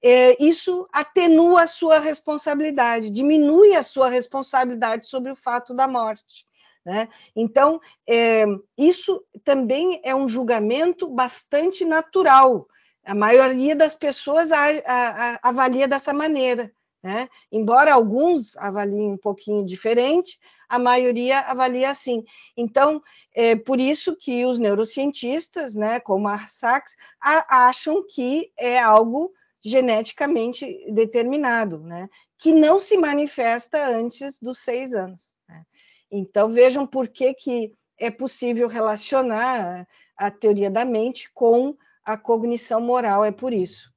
[0.01, 6.45] é, isso atenua a sua responsabilidade, diminui a sua responsabilidade sobre o fato da morte.
[6.85, 7.09] Né?
[7.35, 8.45] Então, é,
[8.77, 12.67] isso também é um julgamento bastante natural.
[13.05, 16.71] A maioria das pessoas a, a, a avalia dessa maneira.
[17.01, 17.29] Né?
[17.51, 22.23] Embora alguns avaliem um pouquinho diferente, a maioria avalia assim.
[22.55, 23.01] Então,
[23.33, 29.33] é por isso que os neurocientistas, né, como a Sachs, a, acham que é algo
[29.63, 32.07] geneticamente determinado, né?
[32.37, 35.33] que não se manifesta antes dos seis anos.
[35.47, 35.63] Né?
[36.11, 39.85] Então, vejam por que, que é possível relacionar
[40.17, 43.91] a teoria da mente com a cognição moral, é por isso.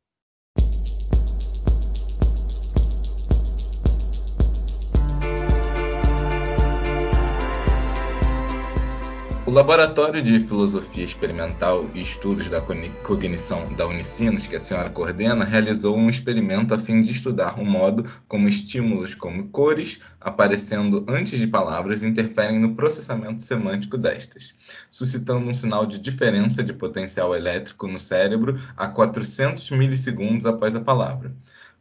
[9.53, 12.63] O Laboratório de Filosofia Experimental e Estudos da
[13.03, 17.65] Cognição da Unicinos, que a senhora coordena, realizou um experimento a fim de estudar o
[17.67, 24.55] modo como estímulos como cores, aparecendo antes de palavras, interferem no processamento semântico destas,
[24.89, 30.81] suscitando um sinal de diferença de potencial elétrico no cérebro a 400 milissegundos após a
[30.81, 31.31] palavra.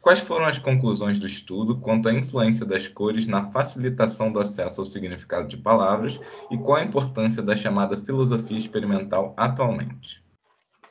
[0.02, 4.82] Quais foram as conclusões do estudo quanto à influência das cores na facilitação do acesso
[4.82, 10.24] ao significado de palavras e qual a importância da chamada filosofia experimental atualmente?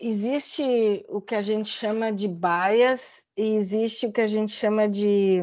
[0.00, 4.88] Existe o que a gente chama de bias e existe o que a gente chama
[4.88, 5.40] de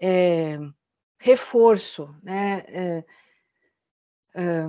[0.00, 0.58] é,
[1.18, 2.64] reforço, né?
[2.68, 3.04] É,
[4.34, 4.66] é,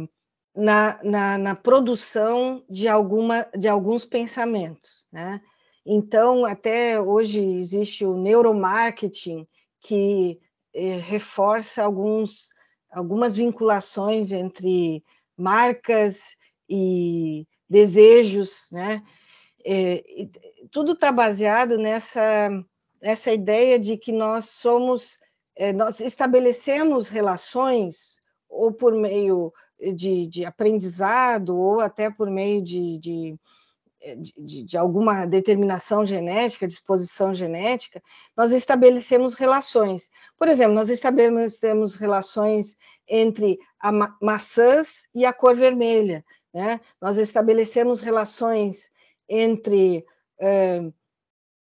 [0.53, 5.41] na, na, na, produção de, alguma, de alguns pensamentos, né?
[5.89, 9.47] Então, até hoje existe o neuromarketing,
[9.79, 10.37] que
[10.73, 12.49] eh, reforça alguns,
[12.91, 15.01] algumas vinculações entre
[15.37, 16.35] marcas
[16.67, 19.01] e desejos, né?
[19.63, 20.03] É,
[20.71, 22.49] tudo está baseado nessa,
[23.01, 25.19] nessa ideia de que nós somos,
[25.55, 29.53] é, nós estabelecemos relações ou por meio
[29.95, 33.37] de, de aprendizado ou até por meio de, de eh,
[34.15, 38.01] de, de, alguma determinação genética, disposição genética,
[38.35, 40.09] nós estabelecemos relações.
[40.37, 42.77] Por exemplo, nós estabelecemos relações
[43.07, 46.23] entre a ma maçãs e a cor vermelha.
[46.53, 46.79] Né?
[47.01, 48.91] Nós estabelecemos relações
[49.27, 50.05] entre
[50.39, 50.93] uh,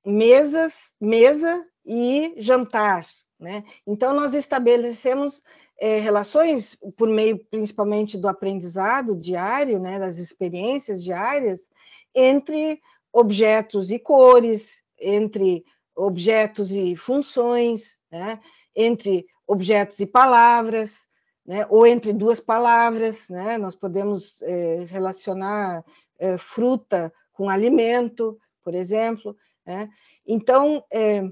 [0.05, 3.07] mesas, mesa e jantar.
[3.39, 3.65] Né?
[3.87, 5.43] Então, nós estabelecemos
[5.81, 11.71] é, relações por meio principalmente do aprendizado diário, né, das experiências diárias,
[12.19, 12.81] entre
[13.13, 15.65] objetos e cores, entre
[15.95, 18.41] objetos e funções, né?
[18.75, 21.07] entre objetos e palavras.
[21.47, 21.67] né?
[21.71, 23.57] ou entre duas palavras, né?
[23.57, 25.83] nós podemos é, relacionar
[26.19, 29.35] é, fruta com alimento, por exemplo.
[29.65, 29.89] Né?
[30.27, 31.23] Então, é,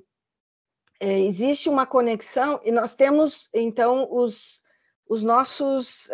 [1.01, 4.63] existe uma conexão, e nós temos, então, os,
[5.07, 6.09] os nossos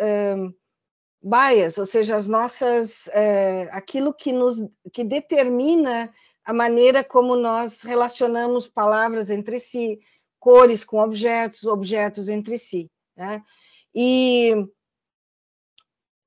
[1.23, 4.61] bias, ou seja, as nossas, é, aquilo que nos
[4.91, 6.13] que determina
[6.43, 9.99] a maneira como nós relacionamos palavras entre si,
[10.39, 12.91] cores com objetos, objetos entre si.
[13.15, 13.41] Né?
[13.95, 14.53] E,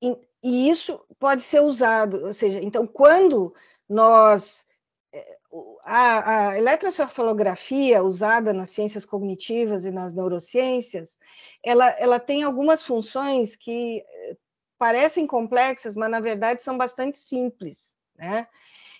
[0.01, 3.53] e, e isso pode ser usado, ou seja, então, quando
[3.87, 4.65] nós
[5.13, 5.37] eh,
[5.83, 11.17] a, a eletroencefalografia usada nas ciências cognitivas e nas neurociências,
[11.63, 14.37] ela, ela tem algumas funções que eh,
[14.77, 18.47] parecem complexas, mas na verdade são bastante simples, né?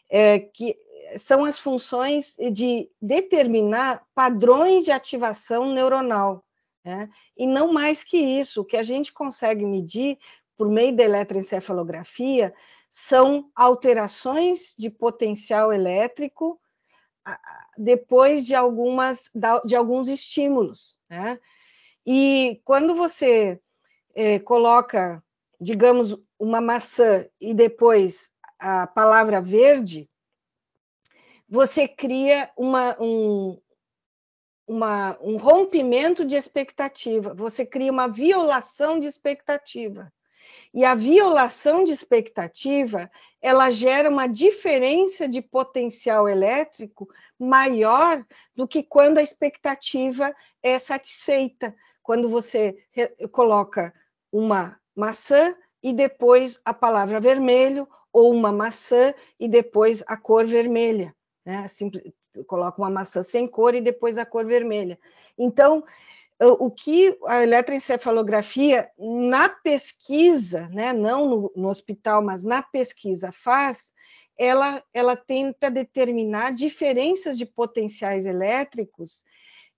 [0.10, 0.78] É, que
[1.18, 6.46] são as funções de determinar padrões de ativação neuronal.
[6.84, 7.10] Né?
[7.36, 10.18] E não mais que isso, o que a gente consegue medir
[10.56, 12.54] por meio da eletroencefalografia
[12.90, 16.60] são alterações de potencial elétrico
[17.78, 19.30] depois de algumas
[19.66, 21.38] de alguns estímulos, né?
[22.06, 23.60] E quando você
[24.16, 25.22] é, coloca,
[25.60, 30.10] digamos, uma maçã e depois a palavra verde,
[31.48, 33.60] você cria uma, um,
[34.68, 40.12] uma, um rompimento de expectativa, você cria uma violação de expectativa.
[40.74, 43.10] E a violação de expectativa,
[43.42, 47.08] ela gera uma diferença de potencial elétrico
[47.40, 48.24] maior
[48.56, 51.74] do que quando a expectativa é satisfeita.
[52.04, 52.78] Quando você
[53.32, 53.94] coloca
[54.32, 61.16] uma maçã e depois a palavra vermelho, ou uma maçã e depois a cor vermelha.
[61.46, 61.66] Né?
[62.46, 65.00] coloca uma maçã sem cor e depois a cor vermelha.
[65.38, 65.84] Então,
[66.40, 73.94] o que a eletroencefalografia, na pesquisa, né, não no, no hospital, mas na pesquisa faz,
[74.38, 79.24] ela, ela tenta determinar diferenças de potenciais elétricos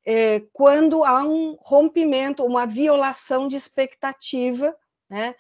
[0.06, 4.76] é, quando há um rompimento, uma violação de expectativa
[5.10, 5.36] né,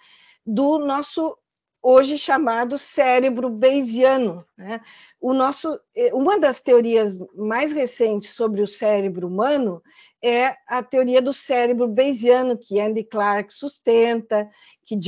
[0.45, 1.37] do nosso
[1.81, 4.45] hoje chamado cérebro bayesiano.
[4.57, 4.81] Né?
[5.19, 9.81] O nosso, eh, uma das teorias mais recentes sobre o cérebro humano
[10.21, 14.49] é a teoria do cérebro bayesiano, que Andy Clark sustenta,
[14.85, 14.99] que,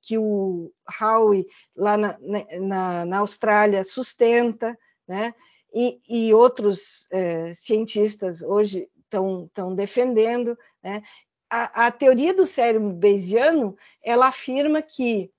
[0.00, 0.70] que o
[1.00, 2.16] Howe, lá na,
[2.60, 5.34] na, na Austrália, sustenta, né?
[5.74, 10.56] e, e outros é, cientistas hoje estão defendendo.
[10.82, 11.02] Né?
[11.50, 15.30] A, a teoria do cérebro bayesiano, ela afirma que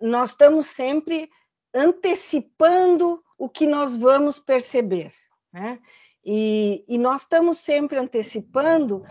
[0.00, 1.30] nós estamos sempre
[1.74, 5.12] antecipando o que nós vamos perceber,
[5.52, 5.78] né?
[6.24, 9.04] E, e nós estamos sempre antecipando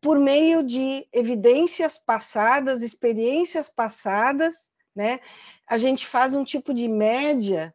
[0.00, 5.20] por meio de evidências passadas, experiências passadas, né?
[5.66, 7.74] A gente faz um tipo de média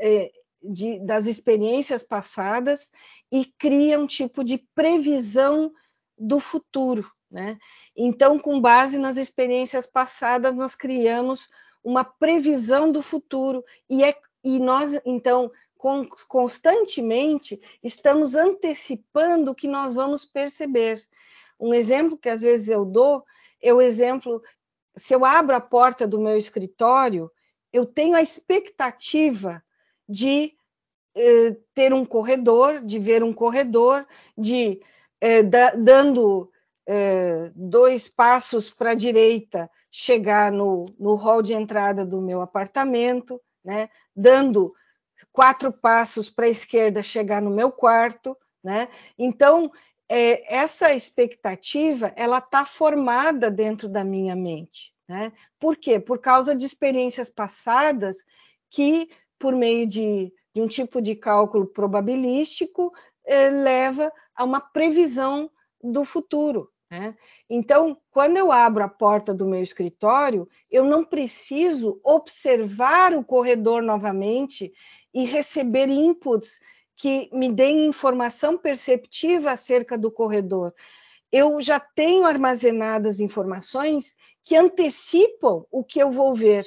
[0.00, 0.30] é,
[0.62, 2.90] de, das experiências passadas
[3.30, 5.72] e cria um tipo de previsão
[6.18, 7.58] do futuro, né?
[7.96, 11.48] Então, com base nas experiências passadas, nós criamos
[11.82, 15.50] uma previsão do futuro, e, é, e nós, então,
[16.28, 21.00] constantemente estamos antecipando o que nós vamos perceber.
[21.60, 23.24] Um exemplo que às vezes eu dou
[23.62, 24.42] é o exemplo:
[24.94, 27.30] se eu abro a porta do meu escritório,
[27.72, 29.62] eu tenho a expectativa
[30.08, 30.54] de
[31.14, 34.06] eh, ter um corredor, de ver um corredor,
[34.36, 34.80] de
[35.20, 36.50] eh, da, dando
[36.86, 43.40] eh, dois passos para a direita, chegar no, no hall de entrada do meu apartamento,
[43.64, 43.88] né?
[44.14, 44.74] dando
[45.32, 48.36] quatro passos para a esquerda, chegar no meu quarto.
[48.62, 48.88] Né?
[49.18, 49.70] Então,
[50.08, 54.94] é, essa expectativa ela está formada dentro da minha mente.
[55.08, 55.32] Né?
[55.58, 55.98] Por quê?
[55.98, 58.18] Por causa de experiências passadas
[58.70, 59.08] que,
[59.38, 62.92] por meio de, de um tipo de cálculo probabilístico,
[63.24, 65.50] eh, leva a uma previsão
[65.82, 66.70] do futuro.
[66.90, 67.16] Né?
[67.50, 73.82] Então, quando eu abro a porta do meu escritório, eu não preciso observar o corredor
[73.82, 74.72] novamente
[75.12, 76.58] e receber inputs
[76.96, 80.72] que me deem informação perceptiva acerca do corredor.
[81.30, 86.64] Eu já tenho armazenadas informações que antecipam o que eu vou ver.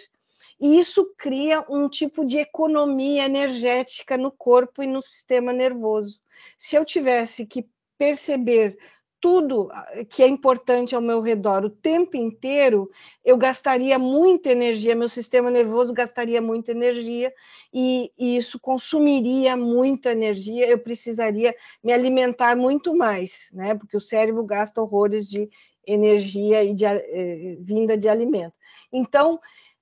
[0.60, 6.20] E isso cria um tipo de economia energética no corpo e no sistema nervoso.
[6.57, 7.66] Se eu tivesse que
[7.97, 8.78] perceber
[9.22, 12.89] tudo ah, que é importante ao meu redor o tempo inteiro,
[13.24, 17.34] eu gastaria muita energia, meu sistema nervoso gastaria muita energia
[17.74, 21.53] e, e, isso consumiria muita energia, eu precisaria
[21.84, 23.76] me alimentar muito mais, né?
[23.76, 25.49] Porque o cérebro gasta horrores de
[25.86, 28.57] energia e de, eh, vinda de alimento.
[28.91, 29.39] Então,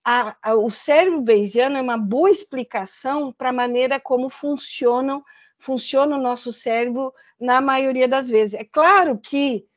[0.09, 5.21] a, a, o cérebro bayesiano é uma boa explicação para a maneira como funcionam,
[5.57, 8.53] funciona o nosso cérebro na maioria das vezes.
[8.53, 9.67] É claro que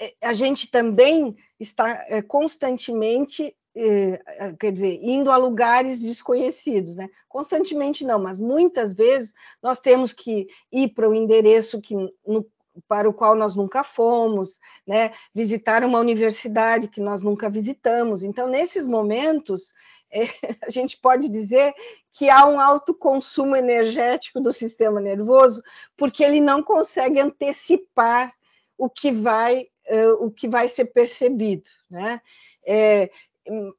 [0.00, 4.20] eh, a gente também está é, constantemente eh,
[4.58, 7.08] quer dizer, indo a lugares desconhecidos, né?
[7.28, 9.32] Constantemente não, mas muitas vezes
[9.62, 12.44] nós temos que ir para o endereço que, no,
[12.88, 15.12] para o qual nós nunca fomos, né?
[15.34, 18.22] Visitar uma universidade que nós nunca visitamos.
[18.22, 19.72] Então, nesses momentos,
[20.12, 20.22] é,
[20.66, 21.74] a gente pode dizer
[22.12, 25.62] que há um alto consumo energético do sistema nervoso,
[25.96, 28.32] porque ele não consegue antecipar
[28.78, 32.20] o que vai, uh, o que vai ser percebido, né?
[32.66, 33.10] É,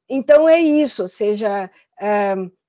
[0.08, 1.70] então é isso, ou seja,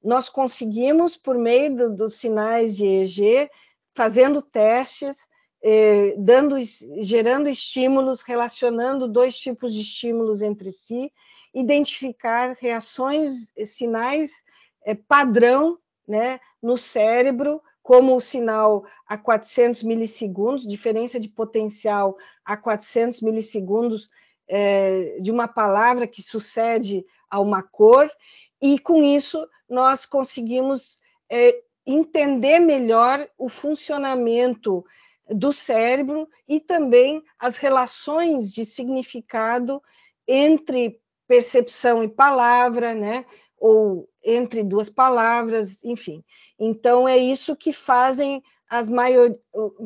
[0.04, 3.50] nós conseguimos, por meio do, dos sinais de EEG,
[3.96, 5.29] fazendo testes,
[5.62, 6.56] eh, dando,
[7.02, 11.12] gerando estímulos, relacionando dois tipos de estímulos entre si,
[11.54, 14.44] identificar reações, eh, sinais
[14.86, 22.56] eh, padrão né, no cérebro, como o sinal a 400 milissegundos, diferença de potencial a
[22.56, 24.12] 400 milissegundos
[24.48, 28.08] é, de uma palavra que sucede a uma cor,
[28.62, 31.00] e com isso nós conseguimos
[31.30, 34.86] é, entender melhor o funcionamento
[35.30, 39.82] do cérebro e também as relações de significado
[40.28, 43.26] entre percepção e palavra, né?
[43.58, 46.24] Ou entre duas palavras, enfim.
[46.58, 49.32] Então é isso que fazem as maior...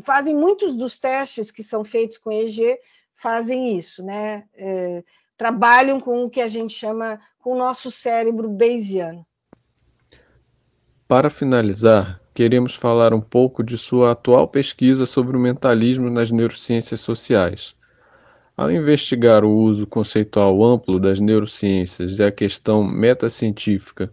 [0.04, 2.78] fazem muitos dos testes que são feitos com EG
[3.16, 4.44] fazem isso, né?
[4.54, 5.04] É,
[5.38, 9.26] trabalham com o que a gente chama com o nosso cérebro bayesiano.
[11.08, 17.02] Para finalizar, queremos falar um pouco de sua atual pesquisa sobre o mentalismo nas neurociências
[17.02, 17.76] sociais.
[18.58, 24.12] Ao investigar o uso conceitual amplo das neurociências e a questão metacientífica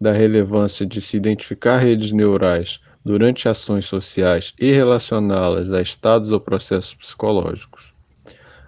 [0.00, 6.40] da relevância de se identificar redes neurais durante ações sociais e relacioná-las a estados ou
[6.40, 7.94] processos psicológicos,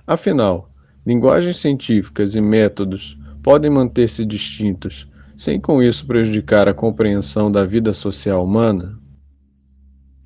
[0.09, 0.67] Afinal,
[1.05, 5.07] linguagens científicas e métodos podem manter-se distintos
[5.39, 9.01] sem com isso prejudicar a compreensão da vida social humana?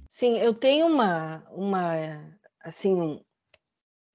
[0.09, 1.93] Sim, eu tenho uma, uma
[2.65, 3.21] assim,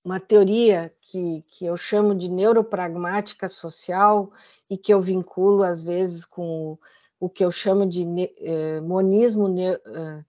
[0.04, 4.32] uma teoria que, que eu chamo de neuropragmática social
[4.68, 6.78] e que eu vinculo às vezes com
[7.20, 8.04] o que eu chamo de
[8.40, 10.26] eh, monismo, eh,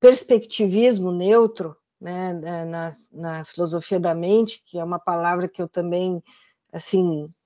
[0.00, 2.32] perspectivismo neutro, né,
[2.64, 6.22] na, na filosofia da mente, que é uma palavra que eu também
[6.72, 7.43] assim eh,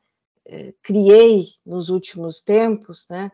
[0.82, 3.30] criei nos últimos tempos, né?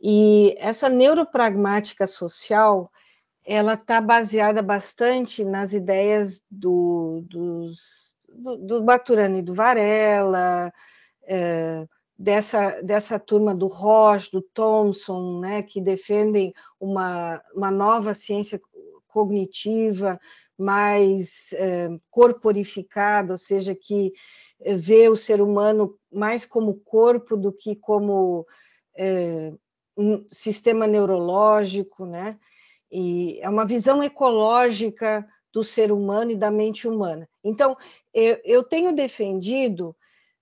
[0.00, 2.90] E essa neuropragmática social,
[3.44, 8.84] ela está baseada bastante nas ideias do, dos, do, do
[9.36, 10.72] e do Varela,
[11.24, 11.86] é,
[12.18, 18.60] dessa, dessa turma do Roche, do Thomson, né, que defendem uma, uma nova ciência
[19.06, 20.18] cognitiva,
[20.58, 24.12] mais é, corporificado, ou seja, que
[24.66, 28.46] vê o ser humano mais como corpo do que como
[28.96, 29.52] é,
[29.96, 32.38] um sistema neurológico, né?
[32.90, 37.28] E é uma visão ecológica do ser humano e da mente humana.
[37.44, 37.76] Então,
[38.12, 39.94] eu, eu tenho defendido,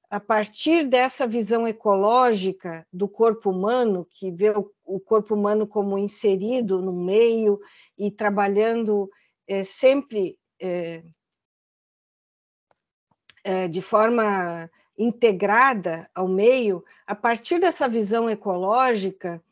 [0.09, 5.99] a partir dessa visão ecológica do corpo humano, que vê o, o corpo humano como
[5.99, 7.61] inserido no meio
[7.97, 9.09] e trabalhando
[9.47, 11.03] é, sempre é,
[13.71, 19.43] de forma integrada ao meio, a partir dessa visão ecológica,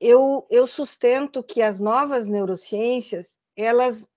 [0.00, 4.08] eu, eu sustento que as novas neurociências, elas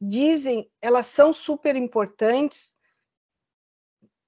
[0.00, 2.74] dizem, elas são super importantes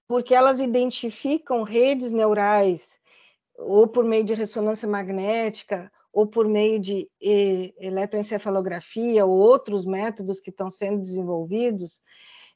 [0.07, 3.01] porque elas identificam redes neurais
[3.57, 7.09] ou por meio de ressonância magnética ou por meio de
[7.79, 12.03] eletroencefalografia ou outros métodos que estão sendo desenvolvidos.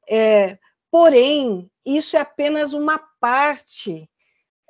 [0.08, 0.58] É,
[0.90, 4.08] porém, isso é apenas uma parte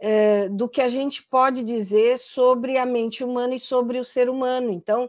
[0.00, 4.28] é, do que a gente pode dizer sobre a mente humana e sobre o ser
[4.28, 4.70] humano.
[4.70, 5.08] Então,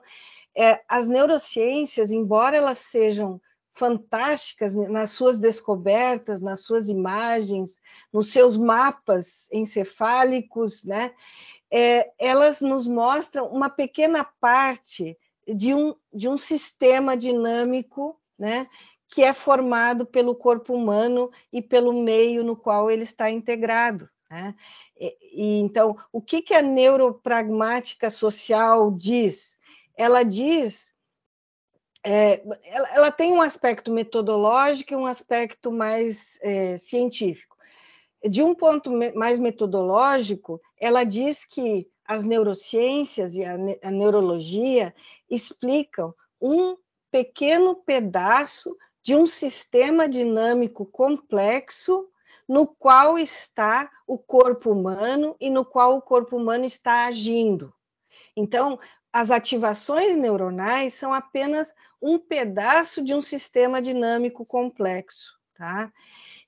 [0.56, 3.40] é, as neurociências, embora elas sejam
[3.74, 7.80] fantásticas nas suas descobertas, nas suas imagens,
[8.12, 11.14] nos seus mapas encefálicos, né?
[11.72, 15.18] é, elas nos mostram uma pequena parte
[15.48, 18.68] de um, de um sistema dinâmico, né,
[19.08, 24.10] que é formado pelo corpo humano e pelo meio no qual ele está integrado.
[24.30, 24.56] Né?
[25.00, 29.58] E, e, então, o que, que a neuropragmática social diz?
[29.96, 30.96] Ela diz
[32.04, 37.58] é, ela, ela, tem um aspecto metodológico e um aspecto mais é, científico.
[38.24, 44.96] De um ponto mais metodológico, ela diz que as neurociências e a, a neurologia
[45.30, 46.78] explicam um
[47.12, 48.76] pequeno pedaço
[49.08, 52.10] de um sistema dinâmico complexo
[52.46, 57.74] no qual está o corpo humano e no qual o corpo humano está agindo.
[58.36, 58.78] Então,
[59.14, 65.90] as ativações neuronais são apenas um pedaço de um sistema dinâmico complexo, tá?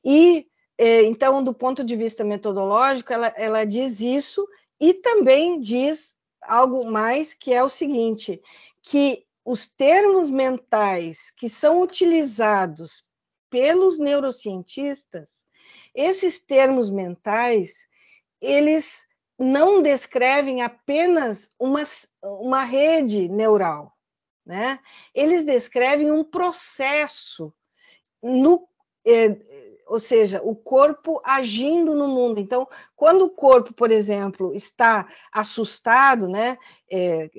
[0.04, 0.46] E
[0.78, 4.46] é, então, do ponto de vista metodológico, ela, ela diz isso
[4.78, 8.42] e também diz algo mais que é o seguinte,
[8.82, 13.04] que os termos mentais que são utilizados
[13.50, 15.44] pelos neurocientistas,
[15.96, 17.88] esses termos mentais,
[18.40, 19.08] eles
[19.40, 21.82] não descrevem apenas uma,
[22.22, 23.92] uma rede neural,
[24.46, 24.80] né?
[25.16, 27.52] Eles descrevem um processo
[28.22, 28.70] no,
[29.04, 29.36] é,
[29.88, 32.40] ou seja, o corpo agindo no mundo.
[32.40, 36.56] Então, quando o corpo, por exemplo, está assustado, né?
[36.88, 37.32] É,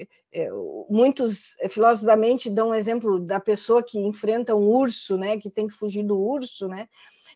[0.89, 5.39] muitos filósofos da mente dão um exemplo da pessoa que enfrenta um urso, né?
[5.39, 6.89] Que tem que fugir do urso, né?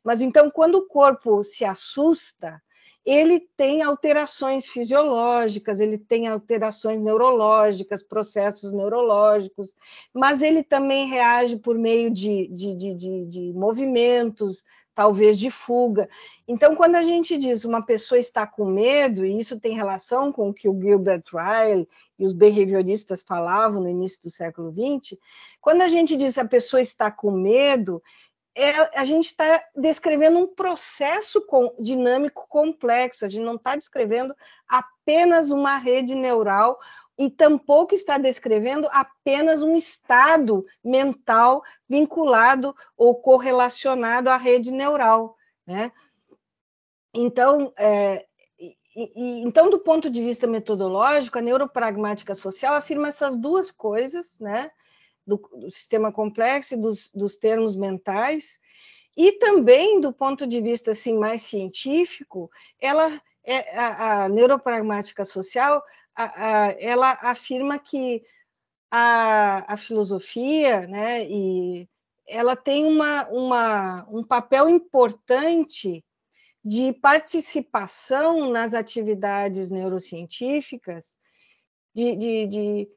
[0.02, 2.62] Mas então, quando o corpo se assusta,
[3.04, 9.74] ele tem alterações fisiológicas, ele tem alterações neurológicas, processos neurológicos,
[10.12, 14.64] mas ele também reage por meio de, de, de, de movimentos,
[14.94, 16.08] talvez de fuga.
[16.46, 20.48] Então, quando a gente diz uma pessoa está com medo, e isso tem relação com
[20.48, 21.88] o que o Gilbert Ryle
[22.18, 25.18] e os behavioristas falavam no início do século XX,
[25.60, 28.02] quando a gente diz a pessoa está com medo,
[28.56, 34.34] é, a gente está descrevendo um processo com, dinâmico complexo, a gente não está descrevendo
[34.68, 36.78] apenas uma rede neural
[37.16, 45.36] e tampouco está descrevendo apenas um estado mental vinculado ou correlacionado à rede neural,
[45.66, 45.92] né?
[47.14, 48.26] Então, é,
[48.58, 54.38] e, e, então, do ponto de vista metodológico, a neuropragmática social afirma essas duas coisas,
[54.40, 54.70] né?
[55.26, 58.60] Do, do sistema complexo e dos, dos termos mentais,
[59.16, 65.82] e também do ponto de vista assim mais científico, ela é, a, a neuropragmática social
[66.16, 68.22] a, ela afirma que
[68.90, 71.88] a, a filosofia, né, e
[72.28, 76.04] ela tem uma, uma, um papel importante
[76.64, 81.14] de participação nas atividades neurocientíficas,
[81.94, 82.88] de, de, de,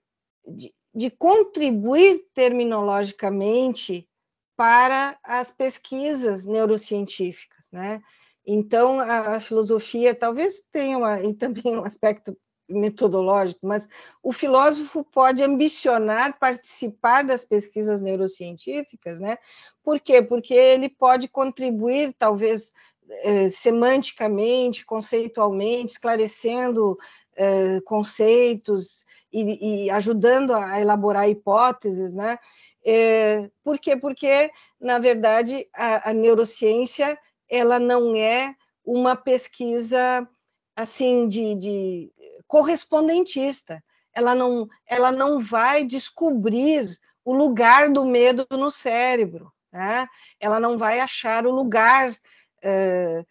[0.48, 4.08] de, de contribuir terminologicamente
[4.56, 8.02] para as pesquisas neurocientíficas, né?
[8.46, 12.36] Então, a, a filosofia talvez tenha uma, e também um aspecto
[12.70, 13.88] metodológico, mas
[14.22, 19.38] o filósofo pode ambicionar participar das pesquisas neurocientíficas, né?
[19.84, 20.22] Por quê?
[20.22, 22.74] Porque ele pode contribuir, talvez,
[23.10, 26.98] eh, semanticamente, conceitualmente, esclarecendo
[27.36, 32.38] eh, conceitos e, e, ajudando a elaborar hipóteses, né?
[32.84, 33.96] Eh, por quê?
[33.96, 37.18] Porque, na verdade, a, a neurociência
[37.50, 40.28] ela não é uma pesquisa
[40.76, 42.12] assim de, de
[42.48, 43.84] correspondentista.
[44.14, 50.08] Ela não, ela não vai descobrir o lugar do medo no cérebro, né?
[50.40, 52.16] ela não vai achar o lugar
[52.64, 53.26] eh,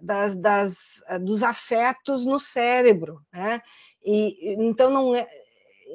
[0.00, 3.22] das, das, dos afetos no cérebro.
[3.32, 3.62] Né?
[4.04, 5.26] E, então, não é,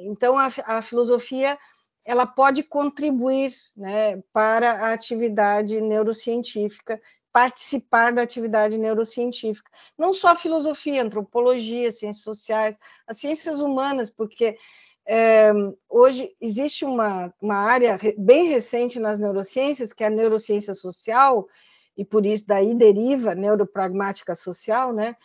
[0.02, 1.58] então a, a filosofia
[2.04, 7.00] ela pode contribuir né, para a atividade neurocientífica
[7.32, 9.70] participar da atividade neurocientífica.
[9.96, 14.56] Não só a filosofia, a antropologia, ciências sociais, as ciências humanas, porque
[15.06, 15.52] é,
[15.88, 21.48] hoje existe uma, uma área bem recente nas neurociências, que é a neurociência social,
[21.96, 25.16] e por isso daí deriva neuropragmática social, né,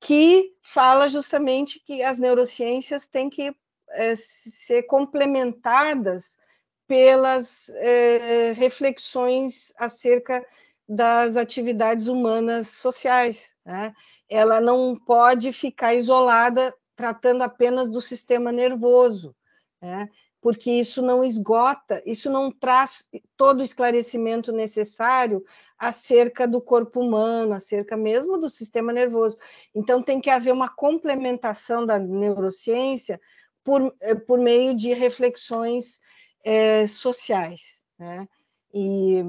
[0.00, 3.54] que fala justamente que as neurociências têm que
[3.90, 6.38] é, ser complementadas
[6.86, 10.46] pelas é, reflexões acerca
[10.88, 13.56] das atividades humanas sociais.
[13.64, 13.92] Né?
[14.28, 19.34] Ela não pode ficar isolada tratando apenas do sistema nervoso,
[19.80, 20.08] né?
[20.40, 25.44] porque isso não esgota, isso não traz todo o esclarecimento necessário
[25.78, 29.36] acerca do corpo humano, acerca mesmo do sistema nervoso.
[29.74, 33.20] Então, tem que haver uma complementação da neurociência
[33.64, 35.98] por, eh, por meio de reflexões
[36.44, 37.84] é, sociais.
[37.98, 38.28] Né?
[38.72, 39.24] E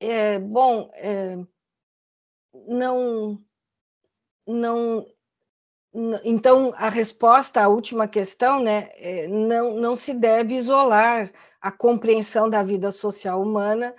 [0.00, 1.38] é, bom, é,
[2.68, 3.42] não,
[4.46, 5.06] não,
[6.24, 12.50] então, a resposta à última questão, né, é, não, não se deve isolar a compreensão
[12.50, 13.94] da vida social humana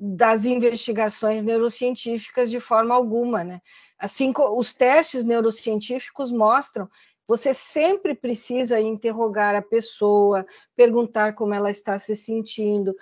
[0.00, 3.60] das investigações neurocientíficas de forma alguma, né?
[3.98, 6.88] Assim, os testes neurocientíficos mostram
[7.26, 10.44] você sempre precisa interrogar a pessoa,
[10.76, 12.94] perguntar como ela está se sentindo,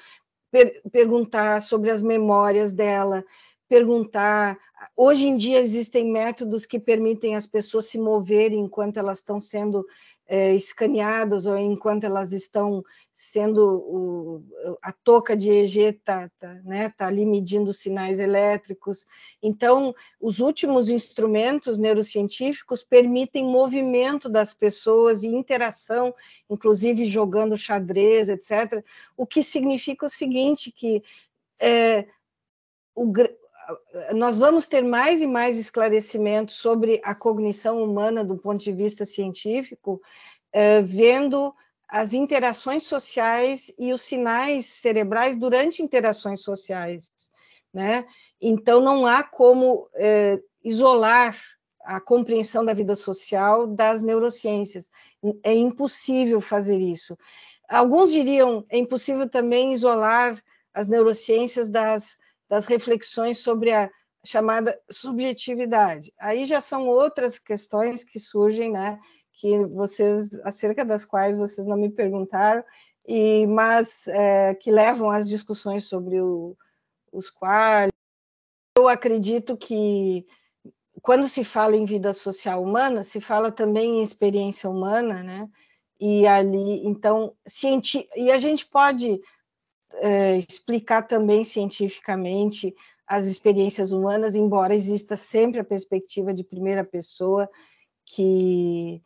[0.53, 3.25] per perguntar sobre as memórias dela,
[3.67, 4.59] perguntar.
[4.95, 9.85] Hoje em dia existem métodos que permitem as pessoas se moverem enquanto elas estão sendo
[10.33, 12.83] é, escaneadas ou enquanto elas estão
[13.13, 14.43] sendo o,
[14.81, 19.05] a touca de EG está tá, né, tá ali medindo sinais elétricos.
[19.43, 26.15] Então, os últimos instrumentos neurocientíficos permitem movimento das pessoas e interação,
[26.49, 28.83] inclusive jogando xadrez, etc.
[29.15, 31.03] O que significa o seguinte, que
[31.61, 32.07] é,
[32.95, 33.13] o,
[34.15, 39.05] nós vamos ter mais e mais esclarecimentos sobre a cognição humana do ponto de vista
[39.05, 40.01] científico,
[40.53, 41.55] eh, vendo
[41.89, 47.11] as interações sociais e os sinais cerebrais durante interações sociais,
[47.73, 48.07] né?
[48.41, 51.37] Então não há como eh, isolar
[51.85, 54.89] a compreensão da vida social das neurociências.
[55.43, 57.17] É impossível fazer isso.
[57.69, 62.19] Alguns diriam é impossível também isolar as neurociências das
[62.53, 63.91] das reflexões sobre a
[64.23, 66.13] chamada subjetividade.
[66.21, 69.01] Aí já são outras questões que surgem, né,
[69.33, 72.63] que vocês acerca das quais vocês não me perguntaram,
[73.09, 76.55] e mas é, que levam às discussões sobre o,
[77.11, 77.91] os quais
[78.77, 80.27] eu acredito que
[81.01, 85.49] quando se fala em vida social humana, se fala também em experiência humana, né?
[85.99, 87.35] E ali, então,
[88.15, 89.23] e a gente pode
[89.95, 92.75] é, explicar também cientificamente
[93.07, 97.49] as experiências humanas, embora exista sempre a perspectiva de primeira pessoa,
[98.05, 99.03] que,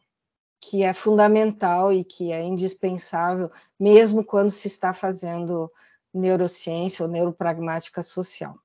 [0.60, 5.70] que é fundamental e que é indispensável, mesmo quando se está fazendo
[6.12, 8.58] neurociência ou neuropragmática social.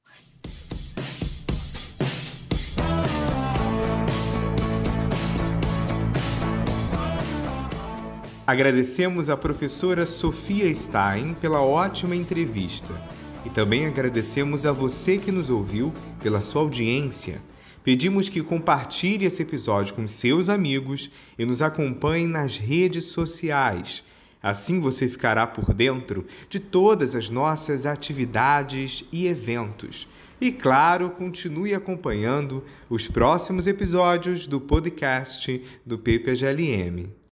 [8.52, 12.94] Agradecemos à professora Sofia Stein pela ótima entrevista.
[13.46, 17.42] E também agradecemos a você que nos ouviu pela sua audiência.
[17.82, 21.10] Pedimos que compartilhe esse episódio com seus amigos
[21.40, 24.04] e nos acompanhe nas redes sociais.
[24.44, 30.10] Assim você ficará por dentro de todas as nossas atividades e eventos.
[30.42, 37.21] E claro, continue acompanhando os próximos episódios do podcast do PPGLM.